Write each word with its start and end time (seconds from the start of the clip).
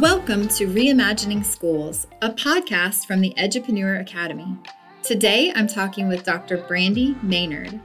Welcome 0.00 0.48
to 0.48 0.66
Reimagining 0.66 1.44
Schools, 1.44 2.06
a 2.22 2.30
podcast 2.30 3.04
from 3.04 3.20
the 3.20 3.34
Edupreneur 3.36 4.00
Academy. 4.00 4.56
Today, 5.02 5.52
I'm 5.54 5.66
talking 5.66 6.08
with 6.08 6.24
Dr. 6.24 6.56
Brandy 6.56 7.16
Maynard, 7.22 7.78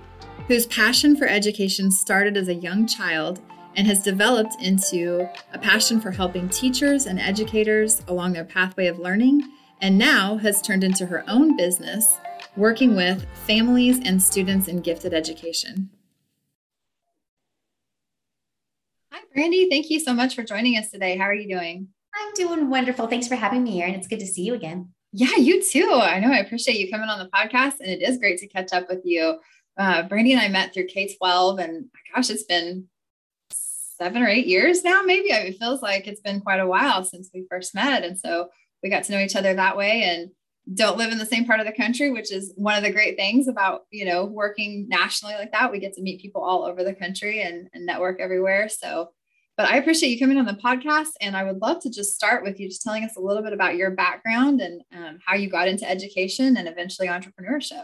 whose 0.48 0.66
passion 0.66 1.18
for 1.18 1.28
education 1.28 1.92
started 1.92 2.38
as 2.38 2.48
a 2.48 2.54
young 2.54 2.88
child 2.88 3.42
and 3.76 3.86
has 3.86 4.02
developed 4.02 4.56
into 4.62 5.30
a 5.52 5.60
passion 5.60 6.00
for 6.00 6.12
helping 6.12 6.48
teachers 6.48 7.06
and 7.06 7.20
educators 7.20 8.02
along 8.08 8.32
their 8.32 8.46
pathway 8.46 8.88
of 8.88 8.98
learning, 8.98 9.52
and 9.82 9.98
now 9.98 10.38
has 10.38 10.62
turned 10.62 10.86
into 10.86 11.08
her 11.08 11.26
own 11.28 11.58
business, 11.58 12.18
working 12.56 12.96
with 12.96 13.26
families 13.46 14.00
and 14.06 14.24
students 14.24 14.70
in 14.70 14.80
gifted 14.80 15.14
education. 15.14 15.90
Hi, 19.12 19.20
Brandy. 19.34 19.70
Thank 19.70 19.90
you 19.90 20.00
so 20.00 20.14
much 20.14 20.34
for 20.34 20.44
joining 20.44 20.78
us 20.78 20.90
today. 20.92 21.18
How 21.18 21.26
are 21.26 21.36
you 21.36 21.54
doing? 21.54 21.90
I'm 22.26 22.34
doing 22.34 22.70
wonderful. 22.70 23.08
Thanks 23.08 23.28
for 23.28 23.36
having 23.36 23.64
me 23.64 23.72
here, 23.72 23.86
and 23.86 23.96
it's 23.96 24.08
good 24.08 24.20
to 24.20 24.26
see 24.26 24.44
you 24.44 24.56
again. 24.56 24.90
Yeah, 25.12 25.36
you 25.38 25.64
too. 25.64 25.90
I 25.94 26.20
know. 26.20 26.32
I 26.32 26.40
appreciate 26.40 26.80
you 26.80 26.90
coming 26.90 27.10
on 27.10 27.20
the 27.20 27.30
podcast, 27.30 27.80
and 27.80 27.90
it 27.90 28.02
is 28.02 28.18
great 28.18 28.40
to 28.40 28.48
catch 28.48 28.74
up 28.74 28.90
with 28.90 29.02
you. 29.04 29.40
Uh, 29.78 30.04
Brandy 30.04 30.34
and 30.34 30.42
I 30.42 30.48
met 30.48 30.74
through 30.74 30.88
K 30.88 31.16
12, 31.16 31.60
and 31.60 31.86
gosh, 32.14 32.30
it's 32.30 32.44
been 32.44 32.88
seven 33.52 34.24
or 34.24 34.28
eight 34.28 34.48
years 34.48 34.84
now, 34.84 35.04
maybe. 35.04 35.28
It 35.28 35.60
feels 35.60 35.82
like 35.82 36.08
it's 36.08 36.22
been 36.22 36.42
quite 36.42 36.60
a 36.60 36.68
while 36.68 37.04
since 37.04 37.30
we 37.34 37.46
first 37.50 37.76
met. 37.76 38.04
And 38.04 38.20
so 38.20 38.50
we 38.82 38.90
got 38.90 39.04
to 39.06 39.12
know 39.12 39.20
each 39.20 39.36
other 39.36 39.54
that 39.54 39.78
way 39.78 40.04
and 40.04 40.32
don't 40.74 40.98
live 40.98 41.12
in 41.12 41.20
the 41.20 41.26
same 41.26 41.46
part 41.46 41.60
of 41.60 41.66
the 41.66 41.72
country, 41.72 42.12
which 42.12 42.32
is 42.32 42.52
one 42.56 42.76
of 42.76 42.84
the 42.84 42.92
great 42.92 43.18
things 43.18 43.48
about, 43.48 43.82
you 43.92 44.04
know, 44.04 44.26
working 44.26 44.88
nationally 44.90 45.36
like 45.36 45.52
that. 45.52 45.72
We 45.72 45.80
get 45.80 45.94
to 45.94 46.02
meet 46.02 46.22
people 46.22 46.44
all 46.44 46.66
over 46.66 46.84
the 46.84 46.94
country 46.94 47.42
and, 47.42 47.70
and 47.74 47.86
network 47.86 48.20
everywhere. 48.20 48.68
So 48.68 49.12
but 49.58 49.68
I 49.68 49.78
appreciate 49.78 50.10
you 50.10 50.20
coming 50.20 50.38
on 50.38 50.46
the 50.46 50.54
podcast. 50.54 51.12
And 51.22 51.36
I 51.36 51.44
would 51.44 51.62
love 51.62 51.82
to 51.82 51.90
just 51.90 52.16
start 52.16 52.44
with 52.44 52.60
you 52.60 52.68
just 52.68 52.82
telling 52.82 53.04
us 53.04 53.16
a 53.16 53.22
little 53.22 53.44
bit 53.44 53.54
about 53.54 53.76
your 53.76 53.92
background 53.92 54.62
and 54.62 54.82
um, 54.94 55.20
how 55.26 55.36
you 55.36 55.50
got 55.50 55.68
into 55.68 55.90
education 55.90 56.58
and 56.58 56.68
eventually 56.68 57.08
entrepreneurship. 57.08 57.84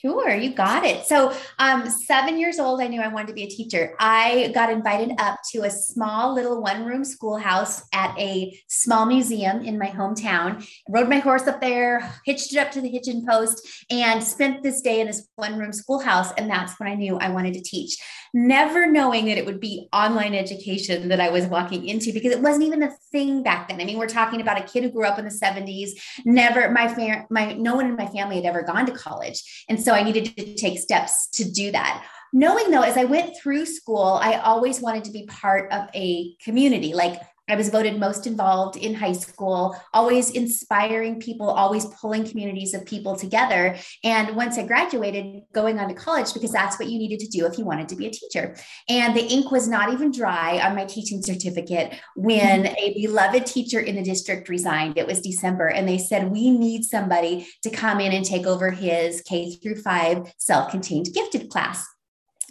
Sure, 0.00 0.34
you 0.34 0.54
got 0.54 0.84
it. 0.84 1.04
So, 1.04 1.34
um, 1.58 1.88
seven 1.90 2.38
years 2.38 2.58
old, 2.58 2.80
I 2.80 2.86
knew 2.86 3.02
I 3.02 3.08
wanted 3.08 3.28
to 3.28 3.34
be 3.34 3.42
a 3.42 3.48
teacher. 3.48 3.94
I 3.98 4.50
got 4.54 4.72
invited 4.72 5.12
up 5.18 5.40
to 5.52 5.64
a 5.64 5.70
small 5.70 6.34
little 6.34 6.62
one 6.62 6.86
room 6.86 7.04
schoolhouse 7.04 7.82
at 7.92 8.18
a 8.18 8.58
small 8.66 9.04
museum 9.04 9.60
in 9.62 9.78
my 9.78 9.88
hometown. 9.88 10.66
Rode 10.88 11.10
my 11.10 11.18
horse 11.18 11.46
up 11.46 11.60
there, 11.60 12.10
hitched 12.24 12.52
it 12.54 12.58
up 12.58 12.70
to 12.72 12.80
the 12.80 12.88
hitching 12.88 13.26
post, 13.26 13.84
and 13.90 14.24
spent 14.24 14.62
this 14.62 14.80
day 14.80 15.00
in 15.00 15.06
this 15.06 15.28
one 15.36 15.58
room 15.58 15.72
schoolhouse. 15.72 16.32
And 16.32 16.48
that's 16.48 16.80
when 16.80 16.88
I 16.88 16.94
knew 16.94 17.18
I 17.18 17.28
wanted 17.28 17.52
to 17.54 17.60
teach 17.60 17.98
never 18.32 18.86
knowing 18.86 19.26
that 19.26 19.38
it 19.38 19.44
would 19.44 19.60
be 19.60 19.88
online 19.92 20.34
education 20.34 21.08
that 21.08 21.20
I 21.20 21.30
was 21.30 21.46
walking 21.46 21.86
into 21.86 22.12
because 22.12 22.32
it 22.32 22.40
wasn't 22.40 22.64
even 22.64 22.82
a 22.82 22.90
thing 23.10 23.42
back 23.42 23.68
then. 23.68 23.80
I 23.80 23.84
mean, 23.84 23.98
we're 23.98 24.06
talking 24.06 24.40
about 24.40 24.58
a 24.58 24.62
kid 24.62 24.84
who 24.84 24.90
grew 24.90 25.04
up 25.04 25.18
in 25.18 25.24
the 25.24 25.30
70s, 25.30 25.90
never 26.24 26.70
my 26.70 26.92
fam- 26.92 27.26
my 27.30 27.54
no 27.54 27.74
one 27.74 27.86
in 27.86 27.96
my 27.96 28.06
family 28.06 28.36
had 28.36 28.44
ever 28.44 28.62
gone 28.62 28.86
to 28.86 28.92
college. 28.92 29.64
And 29.68 29.80
so 29.82 29.89
I 29.92 30.02
needed 30.02 30.36
to 30.36 30.54
take 30.54 30.78
steps 30.78 31.28
to 31.34 31.50
do 31.50 31.70
that. 31.72 32.06
Knowing 32.32 32.70
though 32.70 32.82
as 32.82 32.96
i 32.96 33.04
went 33.04 33.36
through 33.36 33.66
school 33.66 34.18
i 34.22 34.34
always 34.34 34.80
wanted 34.80 35.02
to 35.04 35.10
be 35.10 35.26
part 35.26 35.70
of 35.72 35.88
a 35.94 36.34
community. 36.44 36.94
Like 36.94 37.20
I 37.50 37.56
was 37.56 37.68
voted 37.68 37.98
most 37.98 38.26
involved 38.26 38.76
in 38.76 38.94
high 38.94 39.12
school, 39.12 39.76
always 39.92 40.30
inspiring 40.30 41.20
people, 41.20 41.48
always 41.48 41.86
pulling 41.86 42.24
communities 42.24 42.74
of 42.74 42.86
people 42.86 43.16
together. 43.16 43.76
And 44.04 44.36
once 44.36 44.58
I 44.58 44.66
graduated, 44.66 45.42
going 45.52 45.78
on 45.78 45.88
to 45.88 45.94
college 45.94 46.32
because 46.32 46.52
that's 46.52 46.78
what 46.78 46.88
you 46.88 46.98
needed 46.98 47.20
to 47.20 47.28
do 47.28 47.46
if 47.46 47.58
you 47.58 47.64
wanted 47.64 47.88
to 47.88 47.96
be 47.96 48.06
a 48.06 48.10
teacher. 48.10 48.56
And 48.88 49.16
the 49.16 49.24
ink 49.24 49.50
was 49.50 49.68
not 49.68 49.92
even 49.92 50.12
dry 50.12 50.60
on 50.60 50.76
my 50.76 50.84
teaching 50.84 51.22
certificate 51.22 51.98
when 52.16 52.66
a 52.66 52.94
beloved 52.94 53.46
teacher 53.46 53.80
in 53.80 53.96
the 53.96 54.02
district 54.02 54.48
resigned. 54.48 54.96
It 54.96 55.06
was 55.06 55.20
December, 55.20 55.68
and 55.68 55.88
they 55.88 55.98
said, 55.98 56.30
We 56.30 56.50
need 56.50 56.84
somebody 56.84 57.46
to 57.62 57.70
come 57.70 58.00
in 58.00 58.12
and 58.12 58.24
take 58.24 58.46
over 58.46 58.70
his 58.70 59.22
K 59.22 59.56
through 59.56 59.76
five 59.76 60.32
self 60.38 60.70
contained 60.70 61.08
gifted 61.14 61.50
class. 61.50 61.86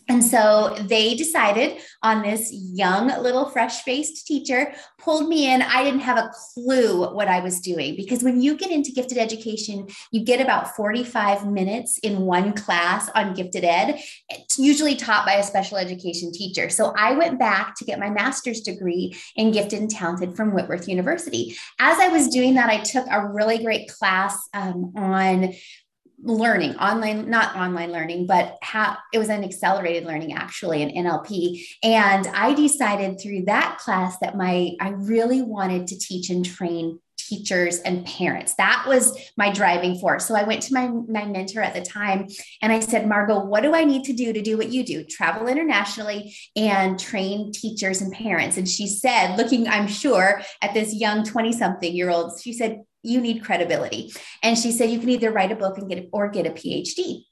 And 0.10 0.26
so 0.26 0.76
they 0.82 1.14
decided 1.14 1.78
on 2.02 2.24
this 2.24 2.52
young 2.52 3.08
little 3.22 3.46
fresh 3.46 3.84
faced 3.84 4.26
teacher, 4.26 4.74
pulled 4.98 5.30
me 5.30 5.54
in. 5.54 5.62
I 5.62 5.84
didn't 5.84 6.00
have 6.00 6.18
a 6.18 6.32
clue 6.54 7.14
what 7.14 7.28
I 7.28 7.42
was 7.42 7.60
doing 7.60 7.96
because 7.96 8.24
when 8.24 8.42
you 8.42 8.58
get 8.58 8.72
into 8.72 8.92
gifted 8.92 9.20
education, 9.20 9.88
you 10.12 10.26
get 10.26 10.42
about 10.42 10.76
45 10.76 11.46
minutes 11.46 12.00
in 12.00 12.22
one 12.22 12.54
class 12.54 13.10
on 13.14 13.36
gifted 13.36 13.64
ed. 13.64 14.02
It's 14.30 14.58
usually 14.58 14.96
taught 14.96 15.28
by 15.28 15.34
a 15.34 15.44
special 15.44 15.78
education 15.78 16.32
teacher. 16.32 16.70
So 16.70 16.92
I 16.98 17.14
went 17.14 17.38
back 17.38 17.76
to 17.76 17.86
get 17.86 18.00
my 18.00 18.10
master's 18.10 18.62
degree 18.62 19.16
in 19.36 19.52
gifted 19.52 19.80
and 19.80 19.92
talented 19.92 20.36
from 20.36 20.54
Whitworth 20.54 20.88
University. 20.88 21.56
As 21.78 22.00
I 22.00 22.08
was 22.08 22.30
doing 22.30 22.56
that, 22.56 22.70
I 22.70 22.80
took 22.80 23.06
a 23.12 23.28
really 23.28 23.60
great 23.60 23.90
class 23.90 24.50
um, 24.56 24.92
on 24.96 25.54
learning 26.22 26.76
online 26.76 27.30
not 27.30 27.56
online 27.56 27.92
learning 27.92 28.26
but 28.26 28.58
how 28.62 28.98
it 29.14 29.18
was 29.18 29.30
an 29.30 29.44
accelerated 29.44 30.06
learning 30.06 30.34
actually 30.34 30.84
an 30.84 31.06
nlp 31.06 31.66
and 31.84 32.28
i 32.28 32.54
decided 32.54 33.20
through 33.20 33.44
that 33.46 33.78
class 33.78 34.18
that 34.20 34.36
my 34.36 34.72
i 34.82 34.90
really 34.90 35.42
wanted 35.42 35.88
to 35.88 35.98
teach 35.98 36.30
and 36.30 36.46
train 36.46 37.00
teachers 37.30 37.80
and 37.80 38.06
parents. 38.06 38.56
That 38.56 38.86
was 38.88 39.16
my 39.38 39.52
driving 39.52 40.00
force. 40.00 40.26
So 40.26 40.36
i 40.36 40.44
went 40.44 40.64
to 40.64 40.74
my, 40.74 40.88
my 40.88 41.26
mentor 41.26 41.62
at 41.62 41.74
the 41.74 41.82
time 41.82 42.28
and 42.62 42.72
i 42.72 42.80
said 42.80 43.08
margot 43.08 43.40
what 43.46 43.62
do 43.62 43.76
i 43.76 43.84
need 43.84 44.04
to 44.06 44.14
do 44.14 44.34
to 44.34 44.42
do 44.42 44.58
what 44.58 44.70
you 44.70 44.84
do? 44.84 45.04
Travel 45.04 45.48
internationally 45.48 46.36
and 46.56 47.00
train 47.00 47.52
teachers 47.52 48.02
and 48.02 48.12
parents. 48.12 48.58
And 48.58 48.68
she 48.68 48.88
said 48.88 49.36
looking 49.38 49.68
i'm 49.68 49.88
sure 49.88 50.42
at 50.62 50.74
this 50.74 50.94
young 50.94 51.24
20 51.24 51.52
something 51.54 51.96
year 51.96 52.10
old 52.10 52.40
she 52.42 52.54
said 52.54 52.82
you 53.04 53.22
need 53.22 53.44
credibility. 53.44 54.12
And 54.44 54.58
she 54.58 54.72
said, 54.72 54.90
you 54.90 55.00
can 55.00 55.10
either 55.10 55.32
write 55.32 55.52
a 55.52 55.56
book 55.56 55.78
and 55.78 55.90
get 55.90 56.10
or 56.12 56.30
get 56.30 56.46
a 56.46 56.52
PhD. 56.52 57.24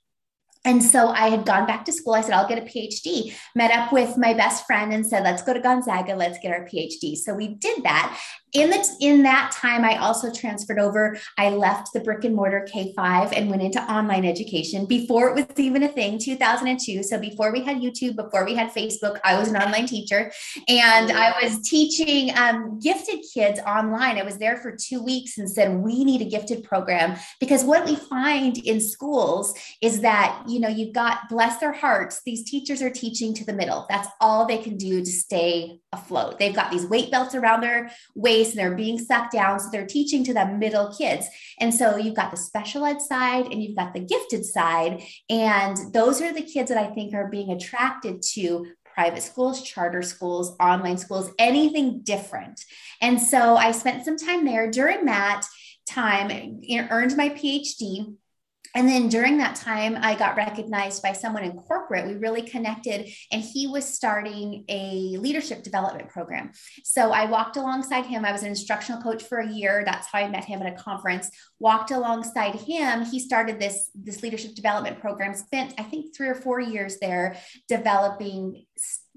And 0.66 0.84
so 0.84 1.08
I 1.08 1.30
had 1.30 1.46
gone 1.46 1.66
back 1.66 1.86
to 1.86 1.94
school. 1.94 2.14
I 2.14 2.22
said, 2.22 2.34
I'll 2.34 2.48
get 2.48 2.58
a 2.58 2.62
PhD. 2.62 3.34
Met 3.56 3.72
up 3.72 3.94
with 3.94 4.18
my 4.18 4.34
best 4.34 4.66
friend 4.66 4.92
and 4.92 5.08
said, 5.08 5.24
let's 5.24 5.42
go 5.42 5.54
to 5.54 5.62
Gonzaga, 5.62 6.14
let's 6.14 6.40
get 6.40 6.52
our 6.52 6.66
PhD. 6.66 7.16
So 7.16 7.34
we 7.34 7.56
did 7.56 7.84
that 7.84 8.20
in 8.58 8.72
the 8.72 8.98
in 9.02 9.24
that 9.24 9.52
time 9.52 9.86
i 9.86 9.98
also 9.98 10.32
transferred 10.32 10.80
over. 10.80 11.18
I 11.38 11.50
left 11.50 11.94
the 11.94 12.00
brick 12.00 12.24
and 12.24 12.36
mortar 12.36 12.68
k5 12.74 13.34
and 13.36 13.50
went 13.50 13.62
into 13.62 13.82
online 13.82 14.26
education. 14.26 14.86
Before 14.86 15.30
it 15.30 15.36
was 15.36 15.60
even 15.60 15.84
a 15.84 15.88
thing 15.88 16.18
2002 16.18 17.04
so 17.04 17.20
before 17.20 17.52
we 17.52 17.62
had 17.62 17.78
youtube 17.78 18.16
before 18.16 18.46
we 18.46 18.56
had 18.56 18.72
facebook 18.72 19.20
i 19.24 19.38
was 19.38 19.50
an 19.50 19.58
online 19.58 19.86
teacher. 19.86 20.32
And 20.68 21.12
i 21.12 21.34
was 21.42 21.62
teaching 21.68 22.36
um, 22.38 22.80
gifted 22.80 23.20
kids 23.34 23.60
online. 23.60 24.18
I 24.18 24.24
was 24.24 24.38
there 24.38 24.58
for 24.58 24.76
two 24.76 25.04
weeks 25.04 25.38
and 25.38 25.50
said 25.50 25.78
we 25.78 26.04
need 26.04 26.22
a 26.22 26.26
gifted 26.26 26.64
program. 26.64 27.18
Because 27.40 27.64
what 27.64 27.86
we 27.86 27.96
find 27.96 28.58
in 28.58 28.82
schools 28.82 29.54
is 29.82 30.02
that 30.02 30.44
you 30.48 30.60
know 30.60 30.70
you've 30.70 30.94
got 30.94 31.30
bless 31.30 31.58
their 31.60 31.74
hearts 31.74 32.22
these 32.26 32.44
teachers 32.50 32.82
are 32.82 32.90
teaching 32.90 33.34
to 33.36 33.46
the 33.46 33.54
middle. 33.54 33.86
That's 33.90 34.08
all 34.20 34.46
they 34.46 34.58
can 34.58 34.78
do 34.78 35.00
to 35.00 35.12
stay 35.12 35.80
afloat. 35.94 36.40
They've 36.40 36.56
got 36.56 36.72
these 36.72 36.86
weight 36.86 37.12
belts 37.12 37.36
around 37.36 37.62
their 37.62 37.92
waist 38.16 38.47
and 38.50 38.60
they're 38.60 38.76
being 38.76 39.00
sucked 39.00 39.34
down. 39.34 39.60
So 39.60 39.70
they're 39.72 39.86
teaching 39.86 40.24
to 40.26 40.34
the 40.34 40.46
middle 40.46 40.94
kids. 40.96 41.28
And 41.60 41.74
so 41.74 41.98
you've 41.98 42.16
got 42.16 42.32
the 42.32 42.38
special 42.38 42.86
ed 42.86 43.02
side 43.02 43.46
and 43.46 43.62
you've 43.62 43.78
got 43.78 43.94
the 43.94 44.00
gifted 44.00 44.46
side. 44.46 45.04
And 45.30 45.78
those 45.94 46.22
are 46.22 46.34
the 46.34 46.42
kids 46.42 46.70
that 46.70 46.78
I 46.78 46.94
think 46.94 47.14
are 47.14 47.28
being 47.28 47.52
attracted 47.52 48.22
to 48.34 48.68
private 48.94 49.22
schools, 49.22 49.62
charter 49.62 50.02
schools, 50.02 50.56
online 50.60 50.98
schools, 50.98 51.32
anything 51.38 52.02
different. 52.02 52.64
And 53.02 53.22
so 53.22 53.56
I 53.56 53.72
spent 53.72 54.06
some 54.06 54.18
time 54.18 54.44
there 54.44 54.72
during 54.72 55.06
that 55.06 55.46
time, 55.88 56.32
earned 56.90 57.16
my 57.16 57.30
PhD 57.30 58.16
and 58.78 58.88
then 58.88 59.10
during 59.10 59.40
that 59.40 59.56
time, 59.56 59.98
I 60.00 60.14
got 60.14 60.38
recognized 60.38 61.02
by 61.02 61.12
someone 61.12 61.44
in 61.44 61.54
corporate. 61.54 62.06
We 62.06 62.14
really 62.14 62.44
connected, 62.44 63.10
and 63.32 63.42
he 63.42 63.66
was 63.66 63.92
starting 63.92 64.66
a 64.70 65.18
leadership 65.18 65.64
development 65.64 66.10
program. 66.10 66.52
So 66.84 67.12
I 67.12 67.26
walked 67.26 67.58
alongside 67.58 68.06
him. 68.06 68.24
I 68.24 68.32
was 68.32 68.44
an 68.44 68.50
instructional 68.50 69.02
coach 69.02 69.24
for 69.24 69.40
a 69.40 69.52
year. 69.52 69.82
That's 69.84 70.06
how 70.06 70.20
I 70.20 70.30
met 70.30 70.46
him 70.46 70.62
at 70.62 70.72
a 70.72 70.76
conference. 70.76 71.32
Walked 71.58 71.90
alongside 71.90 72.54
him. 72.54 73.04
He 73.04 73.20
started 73.20 73.60
this, 73.60 73.90
this 73.96 74.22
leadership 74.22 74.54
development 74.54 75.00
program, 75.00 75.34
spent, 75.34 75.74
I 75.80 75.84
think, 75.84 76.16
three 76.16 76.28
or 76.28 76.36
four 76.36 76.60
years 76.60 77.00
there 77.00 77.36
developing 77.68 78.68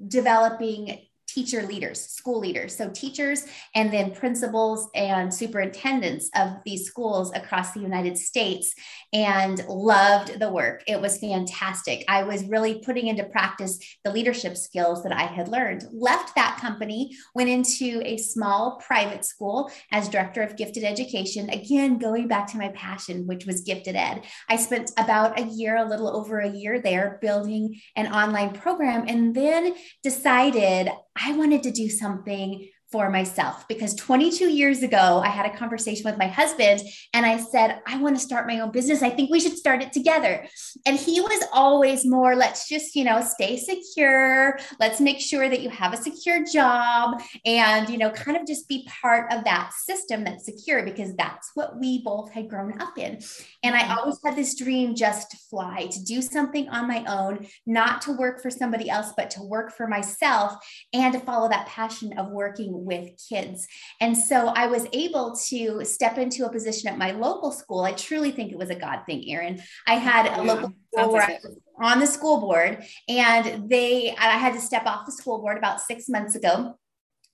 developing 0.08 1.04
teacher 1.32 1.62
leaders, 1.62 2.00
school 2.00 2.40
leaders. 2.40 2.76
So, 2.76 2.90
teachers 2.90 3.44
and 3.74 3.92
then 3.92 4.12
principals 4.12 4.88
and 4.94 5.32
superintendents 5.32 6.30
of 6.34 6.56
these 6.64 6.86
schools 6.86 7.32
across 7.34 7.72
the 7.72 7.80
United 7.80 8.18
States 8.18 8.74
and 9.12 9.64
loved 9.68 10.38
the 10.38 10.50
work. 10.50 10.82
It 10.86 11.00
was 11.00 11.18
fantastic. 11.18 12.04
I 12.08 12.22
was 12.22 12.44
really 12.44 12.80
putting 12.84 13.08
into 13.08 13.24
practice 13.24 13.78
the 14.04 14.12
leadership 14.12 14.56
skills 14.56 15.02
that 15.02 15.12
I 15.12 15.22
had 15.22 15.48
learned. 15.48 15.84
Left 15.92 16.34
that 16.34 16.58
company, 16.60 17.16
went 17.34 17.50
into 17.50 18.02
a 18.04 18.16
small 18.16 18.80
private 18.84 19.24
school 19.24 19.70
as 19.92 20.08
director 20.08 20.42
of 20.42 20.56
gifted 20.56 20.84
education. 20.84 21.50
Again, 21.50 21.98
going 21.98 22.28
back 22.28 22.46
to 22.48 22.58
my 22.58 22.68
passion, 22.68 23.26
which 23.26 23.46
was 23.46 23.62
gifted 23.62 23.96
ed. 23.96 24.22
I 24.48 24.56
spent 24.56 24.90
about 24.96 25.38
a 25.38 25.44
year, 25.44 25.76
a 25.76 25.88
little 25.88 26.08
over 26.08 26.40
a 26.40 26.50
year 26.50 26.80
there, 26.80 27.18
building 27.20 27.80
an 27.96 28.12
online 28.12 28.52
program 28.52 29.04
and 29.06 29.34
then 29.34 29.74
decided 30.02 30.90
I 31.16 31.32
wanted 31.32 31.62
to 31.64 31.70
do 31.70 31.88
something 31.88 32.68
for 32.90 33.08
myself 33.08 33.68
because 33.68 33.94
22 33.94 34.48
years 34.48 34.82
ago, 34.82 35.22
I 35.24 35.28
had 35.28 35.46
a 35.46 35.56
conversation 35.56 36.04
with 36.04 36.18
my 36.18 36.26
husband 36.26 36.80
and 37.14 37.24
I 37.24 37.36
said, 37.36 37.80
I 37.86 37.98
want 37.98 38.16
to 38.16 38.22
start 38.22 38.48
my 38.48 38.58
own 38.58 38.72
business. 38.72 39.00
I 39.02 39.10
think 39.10 39.30
we 39.30 39.38
should 39.38 39.56
start 39.56 39.80
it 39.80 39.92
together. 39.92 40.44
And 40.86 40.98
he 40.98 41.20
was 41.20 41.44
always 41.52 42.04
more, 42.04 42.34
let's 42.34 42.68
just, 42.68 42.96
you 42.96 43.04
know, 43.04 43.20
stay 43.20 43.56
secure. 43.56 44.58
Let's 44.80 45.00
make 45.00 45.20
sure 45.20 45.48
that 45.48 45.60
you 45.60 45.70
have 45.70 45.92
a 45.92 45.96
secure 45.96 46.44
job 46.44 47.22
and, 47.44 47.88
you 47.88 47.96
know, 47.96 48.10
kind 48.10 48.36
of 48.36 48.44
just 48.44 48.68
be 48.68 48.88
part 49.02 49.32
of 49.32 49.44
that 49.44 49.72
system 49.72 50.24
that's 50.24 50.44
secure 50.44 50.84
because 50.84 51.14
that's 51.14 51.52
what 51.54 51.78
we 51.78 52.02
both 52.02 52.32
had 52.32 52.48
grown 52.48 52.80
up 52.80 52.98
in. 52.98 53.20
And 53.62 53.76
I 53.76 53.82
mm-hmm. 53.82 53.98
always 53.98 54.18
had 54.24 54.34
this 54.34 54.56
dream 54.56 54.96
just 54.96 55.30
to 55.30 55.36
fly, 55.48 55.86
to 55.92 56.04
do 56.04 56.20
something 56.20 56.68
on 56.70 56.88
my 56.88 57.04
own, 57.04 57.46
not 57.66 58.02
to 58.02 58.12
work 58.12 58.42
for 58.42 58.50
somebody 58.50 58.90
else, 58.90 59.12
but 59.16 59.30
to 59.30 59.42
work 59.42 59.72
for 59.76 59.86
myself 59.86 60.54
and 60.92 61.12
to 61.12 61.20
follow 61.20 61.48
that 61.48 61.66
passion 61.66 62.18
of 62.18 62.30
working 62.30 62.79
with 62.84 63.10
kids. 63.28 63.66
And 64.00 64.16
so 64.16 64.48
I 64.48 64.66
was 64.66 64.86
able 64.92 65.36
to 65.48 65.84
step 65.84 66.18
into 66.18 66.46
a 66.46 66.52
position 66.52 66.88
at 66.88 66.98
my 66.98 67.12
local 67.12 67.52
school. 67.52 67.82
I 67.82 67.92
truly 67.92 68.30
think 68.30 68.52
it 68.52 68.58
was 68.58 68.70
a 68.70 68.74
God 68.74 69.00
thing, 69.06 69.30
Erin. 69.30 69.62
I 69.86 69.94
had 69.94 70.26
a 70.26 70.44
yeah, 70.44 70.52
local 70.52 70.72
school 70.92 71.12
where 71.12 71.22
I 71.22 71.38
was 71.42 71.58
on 71.80 72.00
the 72.00 72.06
school 72.06 72.40
board 72.40 72.84
and 73.08 73.68
they, 73.68 74.14
I 74.18 74.38
had 74.38 74.54
to 74.54 74.60
step 74.60 74.86
off 74.86 75.06
the 75.06 75.12
school 75.12 75.40
board 75.40 75.58
about 75.58 75.80
six 75.80 76.08
months 76.08 76.34
ago. 76.34 76.78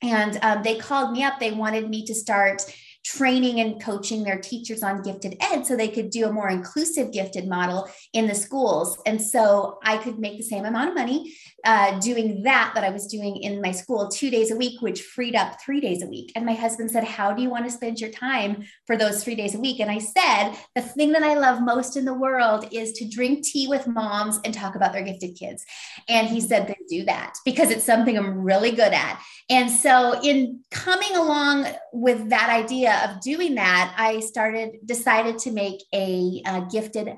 And 0.03 0.39
um, 0.43 0.63
they 0.63 0.77
called 0.77 1.13
me 1.13 1.25
up. 1.25 1.41
They 1.41 1.53
wanted 1.53 1.89
me 1.89 2.05
to 2.07 2.15
start 2.15 2.63
training 3.07 3.61
and 3.61 3.81
coaching 3.81 4.25
their 4.25 4.39
teachers 4.39 4.83
on 4.83 5.01
gifted 5.01 5.37
ed 5.41 5.65
so 5.65 5.77
they 5.77 5.89
could 5.89 6.11
do 6.11 6.27
a 6.27 6.33
more 6.33 6.49
inclusive 6.49 7.13
gifted 7.13 7.47
model 7.47 7.89
in 8.13 8.27
the 8.27 8.35
schools. 8.35 8.99
And 9.07 9.23
so 9.23 9.79
I 9.85 9.97
could 9.99 10.19
make 10.19 10.37
the 10.39 10.43
same 10.43 10.65
amount 10.65 10.89
of 10.89 10.95
money 10.97 11.33
uh, 11.65 11.99
doing 12.01 12.43
that 12.43 12.73
that 12.75 12.83
I 12.83 12.91
was 12.91 13.07
doing 13.07 13.37
in 13.37 13.61
my 13.61 13.71
school 13.71 14.09
two 14.09 14.31
days 14.31 14.51
a 14.51 14.57
week, 14.57 14.83
which 14.83 15.03
freed 15.03 15.37
up 15.37 15.61
three 15.65 15.81
days 15.81 16.03
a 16.03 16.09
week. 16.09 16.33
And 16.35 16.45
my 16.45 16.55
husband 16.55 16.91
said, 16.91 17.05
How 17.05 17.33
do 17.33 17.43
you 17.43 17.51
want 17.51 17.65
to 17.65 17.71
spend 17.71 18.01
your 18.01 18.11
time 18.11 18.65
for 18.87 18.97
those 18.97 19.23
three 19.23 19.37
days 19.37 19.55
a 19.55 19.61
week? 19.61 19.81
And 19.81 19.91
I 19.91 19.99
said, 19.99 20.57
The 20.75 20.83
thing 20.83 21.13
that 21.13 21.23
I 21.23 21.35
love 21.35 21.63
most 21.63 21.97
in 21.97 22.05
the 22.05 22.15
world 22.15 22.67
is 22.73 22.93
to 22.95 23.09
drink 23.09 23.45
tea 23.45 23.69
with 23.69 23.87
moms 23.87 24.41
and 24.45 24.53
talk 24.53 24.75
about 24.75 24.93
their 24.93 25.03
gifted 25.03 25.37
kids. 25.37 25.65
And 26.09 26.29
he 26.29 26.41
said, 26.41 26.67
Then 26.67 26.77
do 26.89 27.05
that 27.05 27.35
because 27.45 27.71
it's 27.71 27.85
something 27.85 28.17
I'm 28.17 28.43
really 28.43 28.73
good 28.73 28.93
at. 28.93 29.21
And 29.49 29.71
so, 29.71 30.21
in 30.23 30.61
coming 30.71 31.17
along 31.17 31.67
with 31.97 32.29
that 32.29 32.51
idea 32.51 33.09
of 33.09 33.23
doing 33.23 33.55
that, 33.55 33.95
I 33.97 34.21
started, 34.21 34.81
decided 34.85 35.39
to 35.39 35.51
make 35.51 35.83
a, 35.95 36.43
a 36.45 36.67
gifted 36.71 37.17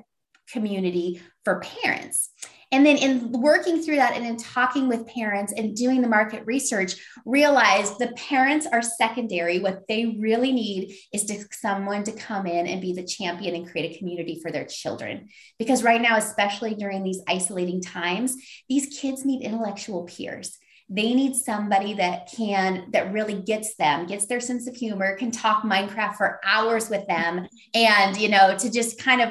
community 0.49 1.21
for 1.43 1.59
parents. 1.59 2.29
And 2.71 2.85
then 2.85 2.97
in 2.97 3.31
working 3.33 3.81
through 3.81 3.97
that 3.97 4.15
and 4.15 4.25
in 4.25 4.37
talking 4.37 4.87
with 4.87 5.07
parents 5.07 5.51
and 5.51 5.75
doing 5.75 6.01
the 6.01 6.07
market 6.07 6.43
research, 6.45 6.95
realized 7.25 7.99
the 7.99 8.13
parents 8.15 8.67
are 8.71 8.81
secondary. 8.81 9.59
What 9.59 9.81
they 9.89 10.17
really 10.17 10.53
need 10.53 10.95
is 11.11 11.25
to 11.25 11.43
someone 11.51 12.03
to 12.03 12.11
come 12.13 12.45
in 12.45 12.67
and 12.67 12.79
be 12.79 12.93
the 12.93 13.03
champion 13.03 13.55
and 13.55 13.69
create 13.69 13.95
a 13.95 13.97
community 13.97 14.39
for 14.41 14.49
their 14.49 14.65
children. 14.65 15.27
Because 15.57 15.83
right 15.83 16.01
now, 16.01 16.15
especially 16.15 16.75
during 16.75 17.03
these 17.03 17.21
isolating 17.27 17.81
times, 17.81 18.35
these 18.69 18.97
kids 18.97 19.25
need 19.25 19.41
intellectual 19.43 20.05
peers 20.05 20.57
they 20.89 21.13
need 21.13 21.35
somebody 21.35 21.93
that 21.93 22.31
can 22.35 22.89
that 22.91 23.13
really 23.13 23.35
gets 23.35 23.75
them 23.75 24.07
gets 24.07 24.25
their 24.25 24.39
sense 24.39 24.67
of 24.67 24.75
humor 24.75 25.15
can 25.15 25.29
talk 25.29 25.63
minecraft 25.63 26.15
for 26.15 26.39
hours 26.43 26.89
with 26.89 27.05
them 27.07 27.47
and 27.75 28.17
you 28.17 28.27
know 28.27 28.57
to 28.57 28.71
just 28.71 29.01
kind 29.01 29.21
of 29.21 29.29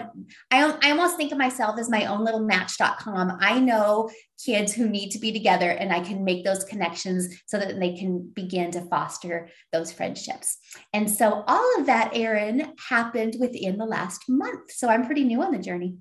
i, 0.50 0.62
I 0.82 0.90
almost 0.90 1.16
think 1.16 1.32
of 1.32 1.38
myself 1.38 1.78
as 1.78 1.90
my 1.90 2.06
own 2.06 2.24
little 2.24 2.40
match.com 2.40 3.38
i 3.40 3.58
know 3.58 4.08
kids 4.44 4.72
who 4.72 4.88
need 4.88 5.10
to 5.10 5.18
be 5.18 5.32
together 5.32 5.70
and 5.70 5.92
i 5.92 6.00
can 6.00 6.24
make 6.24 6.44
those 6.44 6.64
connections 6.64 7.42
so 7.46 7.58
that 7.58 7.80
they 7.80 7.94
can 7.96 8.30
begin 8.34 8.70
to 8.70 8.82
foster 8.82 9.48
those 9.72 9.92
friendships 9.92 10.58
and 10.92 11.10
so 11.10 11.42
all 11.46 11.80
of 11.80 11.86
that 11.86 12.12
erin 12.14 12.72
happened 12.88 13.34
within 13.40 13.78
the 13.78 13.84
last 13.84 14.22
month 14.28 14.70
so 14.70 14.88
i'm 14.88 15.06
pretty 15.06 15.24
new 15.24 15.42
on 15.42 15.52
the 15.52 15.58
journey 15.58 15.96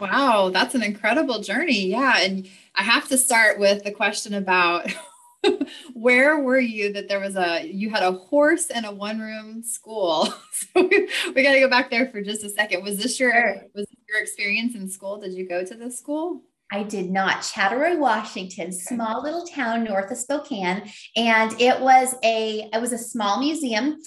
Wow, 0.00 0.50
that's 0.52 0.74
an 0.74 0.82
incredible 0.82 1.40
journey. 1.40 1.86
Yeah. 1.86 2.18
And 2.18 2.48
I 2.74 2.82
have 2.82 3.08
to 3.08 3.18
start 3.18 3.58
with 3.58 3.84
the 3.84 3.90
question 3.90 4.34
about 4.34 4.92
where 5.92 6.38
were 6.38 6.60
you 6.60 6.92
that 6.92 7.08
there 7.08 7.20
was 7.20 7.36
a 7.36 7.66
you 7.66 7.90
had 7.90 8.02
a 8.02 8.12
horse 8.12 8.68
and 8.70 8.86
a 8.86 8.92
one 8.92 9.20
room 9.20 9.62
school. 9.62 10.32
So 10.74 10.86
we, 10.88 11.08
we 11.34 11.42
got 11.42 11.54
to 11.54 11.60
go 11.60 11.68
back 11.68 11.90
there 11.90 12.06
for 12.06 12.22
just 12.22 12.44
a 12.44 12.48
second. 12.48 12.84
Was 12.84 12.96
this 12.96 13.18
your 13.18 13.32
was 13.74 13.84
this 13.86 14.00
your 14.08 14.20
experience 14.20 14.76
in 14.76 14.88
school? 14.88 15.18
Did 15.18 15.32
you 15.32 15.48
go 15.48 15.64
to 15.64 15.74
this 15.74 15.98
school? 15.98 16.44
I 16.70 16.84
did 16.84 17.10
not. 17.10 17.42
Chattaroy, 17.42 17.98
Washington, 17.98 18.72
small 18.72 19.22
little 19.22 19.44
town 19.44 19.84
north 19.84 20.10
of 20.10 20.16
Spokane, 20.16 20.88
and 21.16 21.60
it 21.60 21.80
was 21.80 22.14
a 22.22 22.70
it 22.72 22.80
was 22.80 22.92
a 22.92 22.98
small 22.98 23.40
museum 23.40 23.98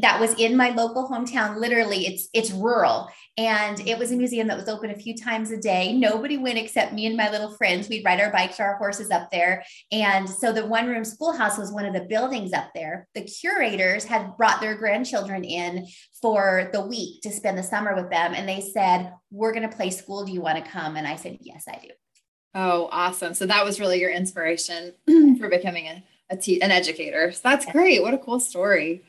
that 0.00 0.20
was 0.20 0.34
in 0.34 0.56
my 0.56 0.70
local 0.70 1.08
hometown. 1.08 1.56
Literally, 1.56 2.06
it's 2.06 2.28
it's 2.32 2.50
rural, 2.50 3.08
and 3.36 3.80
it 3.86 3.98
was 3.98 4.12
a 4.12 4.16
museum 4.16 4.48
that 4.48 4.56
was 4.56 4.68
open 4.68 4.90
a 4.90 4.96
few 4.96 5.16
times 5.16 5.50
a 5.50 5.56
day. 5.56 5.92
Nobody 5.92 6.36
went 6.36 6.58
except 6.58 6.92
me 6.92 7.06
and 7.06 7.16
my 7.16 7.30
little 7.30 7.54
friends. 7.56 7.88
We'd 7.88 8.04
ride 8.04 8.20
our 8.20 8.30
bikes 8.30 8.60
or 8.60 8.64
our 8.64 8.76
horses 8.76 9.10
up 9.10 9.30
there, 9.30 9.64
and 9.92 10.28
so 10.28 10.52
the 10.52 10.66
one 10.66 10.86
room 10.86 11.04
schoolhouse 11.04 11.58
was 11.58 11.72
one 11.72 11.84
of 11.84 11.94
the 11.94 12.06
buildings 12.08 12.52
up 12.52 12.70
there. 12.74 13.08
The 13.14 13.22
curators 13.22 14.04
had 14.04 14.36
brought 14.36 14.60
their 14.60 14.76
grandchildren 14.76 15.44
in 15.44 15.86
for 16.20 16.70
the 16.72 16.86
week 16.86 17.22
to 17.22 17.30
spend 17.30 17.58
the 17.58 17.62
summer 17.62 17.94
with 17.94 18.10
them, 18.10 18.34
and 18.34 18.48
they 18.48 18.60
said, 18.60 19.12
"We're 19.30 19.52
going 19.52 19.68
to 19.68 19.76
play 19.76 19.90
school. 19.90 20.24
Do 20.24 20.32
you 20.32 20.40
want 20.40 20.64
to 20.64 20.70
come?" 20.70 20.96
And 20.96 21.06
I 21.06 21.16
said, 21.16 21.38
"Yes, 21.40 21.64
I 21.68 21.78
do." 21.82 21.90
Oh, 22.54 22.88
awesome. 22.90 23.34
So 23.34 23.46
that 23.46 23.64
was 23.64 23.78
really 23.78 24.00
your 24.00 24.10
inspiration 24.10 24.94
for 25.38 25.48
becoming 25.48 25.86
a, 25.86 26.02
a 26.30 26.36
te- 26.36 26.60
an 26.60 26.70
educator. 26.70 27.32
So 27.32 27.40
that's 27.44 27.66
great. 27.66 28.02
What 28.02 28.14
a 28.14 28.18
cool 28.18 28.40
story. 28.40 29.04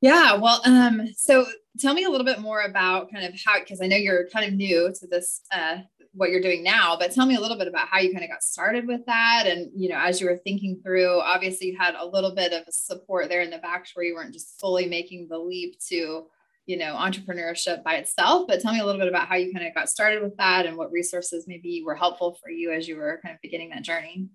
Yeah. 0.00 0.34
Well, 0.34 0.60
um, 0.64 1.08
so 1.16 1.46
tell 1.78 1.94
me 1.94 2.04
a 2.04 2.10
little 2.10 2.24
bit 2.24 2.40
more 2.40 2.62
about 2.62 3.10
kind 3.10 3.24
of 3.24 3.34
how, 3.44 3.58
because 3.58 3.80
I 3.80 3.86
know 3.86 3.96
you're 3.96 4.28
kind 4.28 4.46
of 4.46 4.54
new 4.54 4.92
to 4.92 5.06
this, 5.06 5.40
uh, 5.52 5.78
what 6.12 6.30
you're 6.30 6.40
doing 6.40 6.62
now, 6.62 6.96
but 6.98 7.12
tell 7.12 7.26
me 7.26 7.36
a 7.36 7.40
little 7.40 7.58
bit 7.58 7.68
about 7.68 7.88
how 7.88 7.98
you 7.98 8.12
kind 8.12 8.24
of 8.24 8.30
got 8.30 8.42
started 8.42 8.86
with 8.86 9.04
that. 9.06 9.44
And, 9.46 9.70
you 9.74 9.88
know, 9.88 9.98
as 9.98 10.20
you 10.20 10.28
were 10.28 10.36
thinking 10.36 10.80
through, 10.82 11.20
obviously 11.20 11.68
you 11.68 11.78
had 11.78 11.94
a 11.94 12.06
little 12.06 12.34
bit 12.34 12.52
of 12.52 12.62
support 12.72 13.28
there 13.28 13.42
in 13.42 13.50
the 13.50 13.58
back 13.58 13.86
where 13.94 14.04
you 14.04 14.14
weren't 14.14 14.32
just 14.32 14.60
fully 14.60 14.86
making 14.86 15.28
the 15.28 15.38
leap 15.38 15.78
to 15.88 16.26
you 16.68 16.76
know 16.76 16.94
entrepreneurship 16.94 17.82
by 17.82 17.94
itself 17.94 18.46
but 18.46 18.60
tell 18.60 18.74
me 18.74 18.80
a 18.80 18.84
little 18.84 19.00
bit 19.00 19.08
about 19.08 19.26
how 19.26 19.34
you 19.34 19.52
kind 19.52 19.66
of 19.66 19.74
got 19.74 19.88
started 19.88 20.22
with 20.22 20.36
that 20.36 20.66
and 20.66 20.76
what 20.76 20.92
resources 20.92 21.46
maybe 21.48 21.82
were 21.84 21.94
helpful 21.94 22.36
for 22.40 22.50
you 22.50 22.70
as 22.70 22.86
you 22.86 22.96
were 22.96 23.18
kind 23.22 23.34
of 23.34 23.40
beginning 23.40 23.70
that 23.70 23.82
journey 23.82 24.28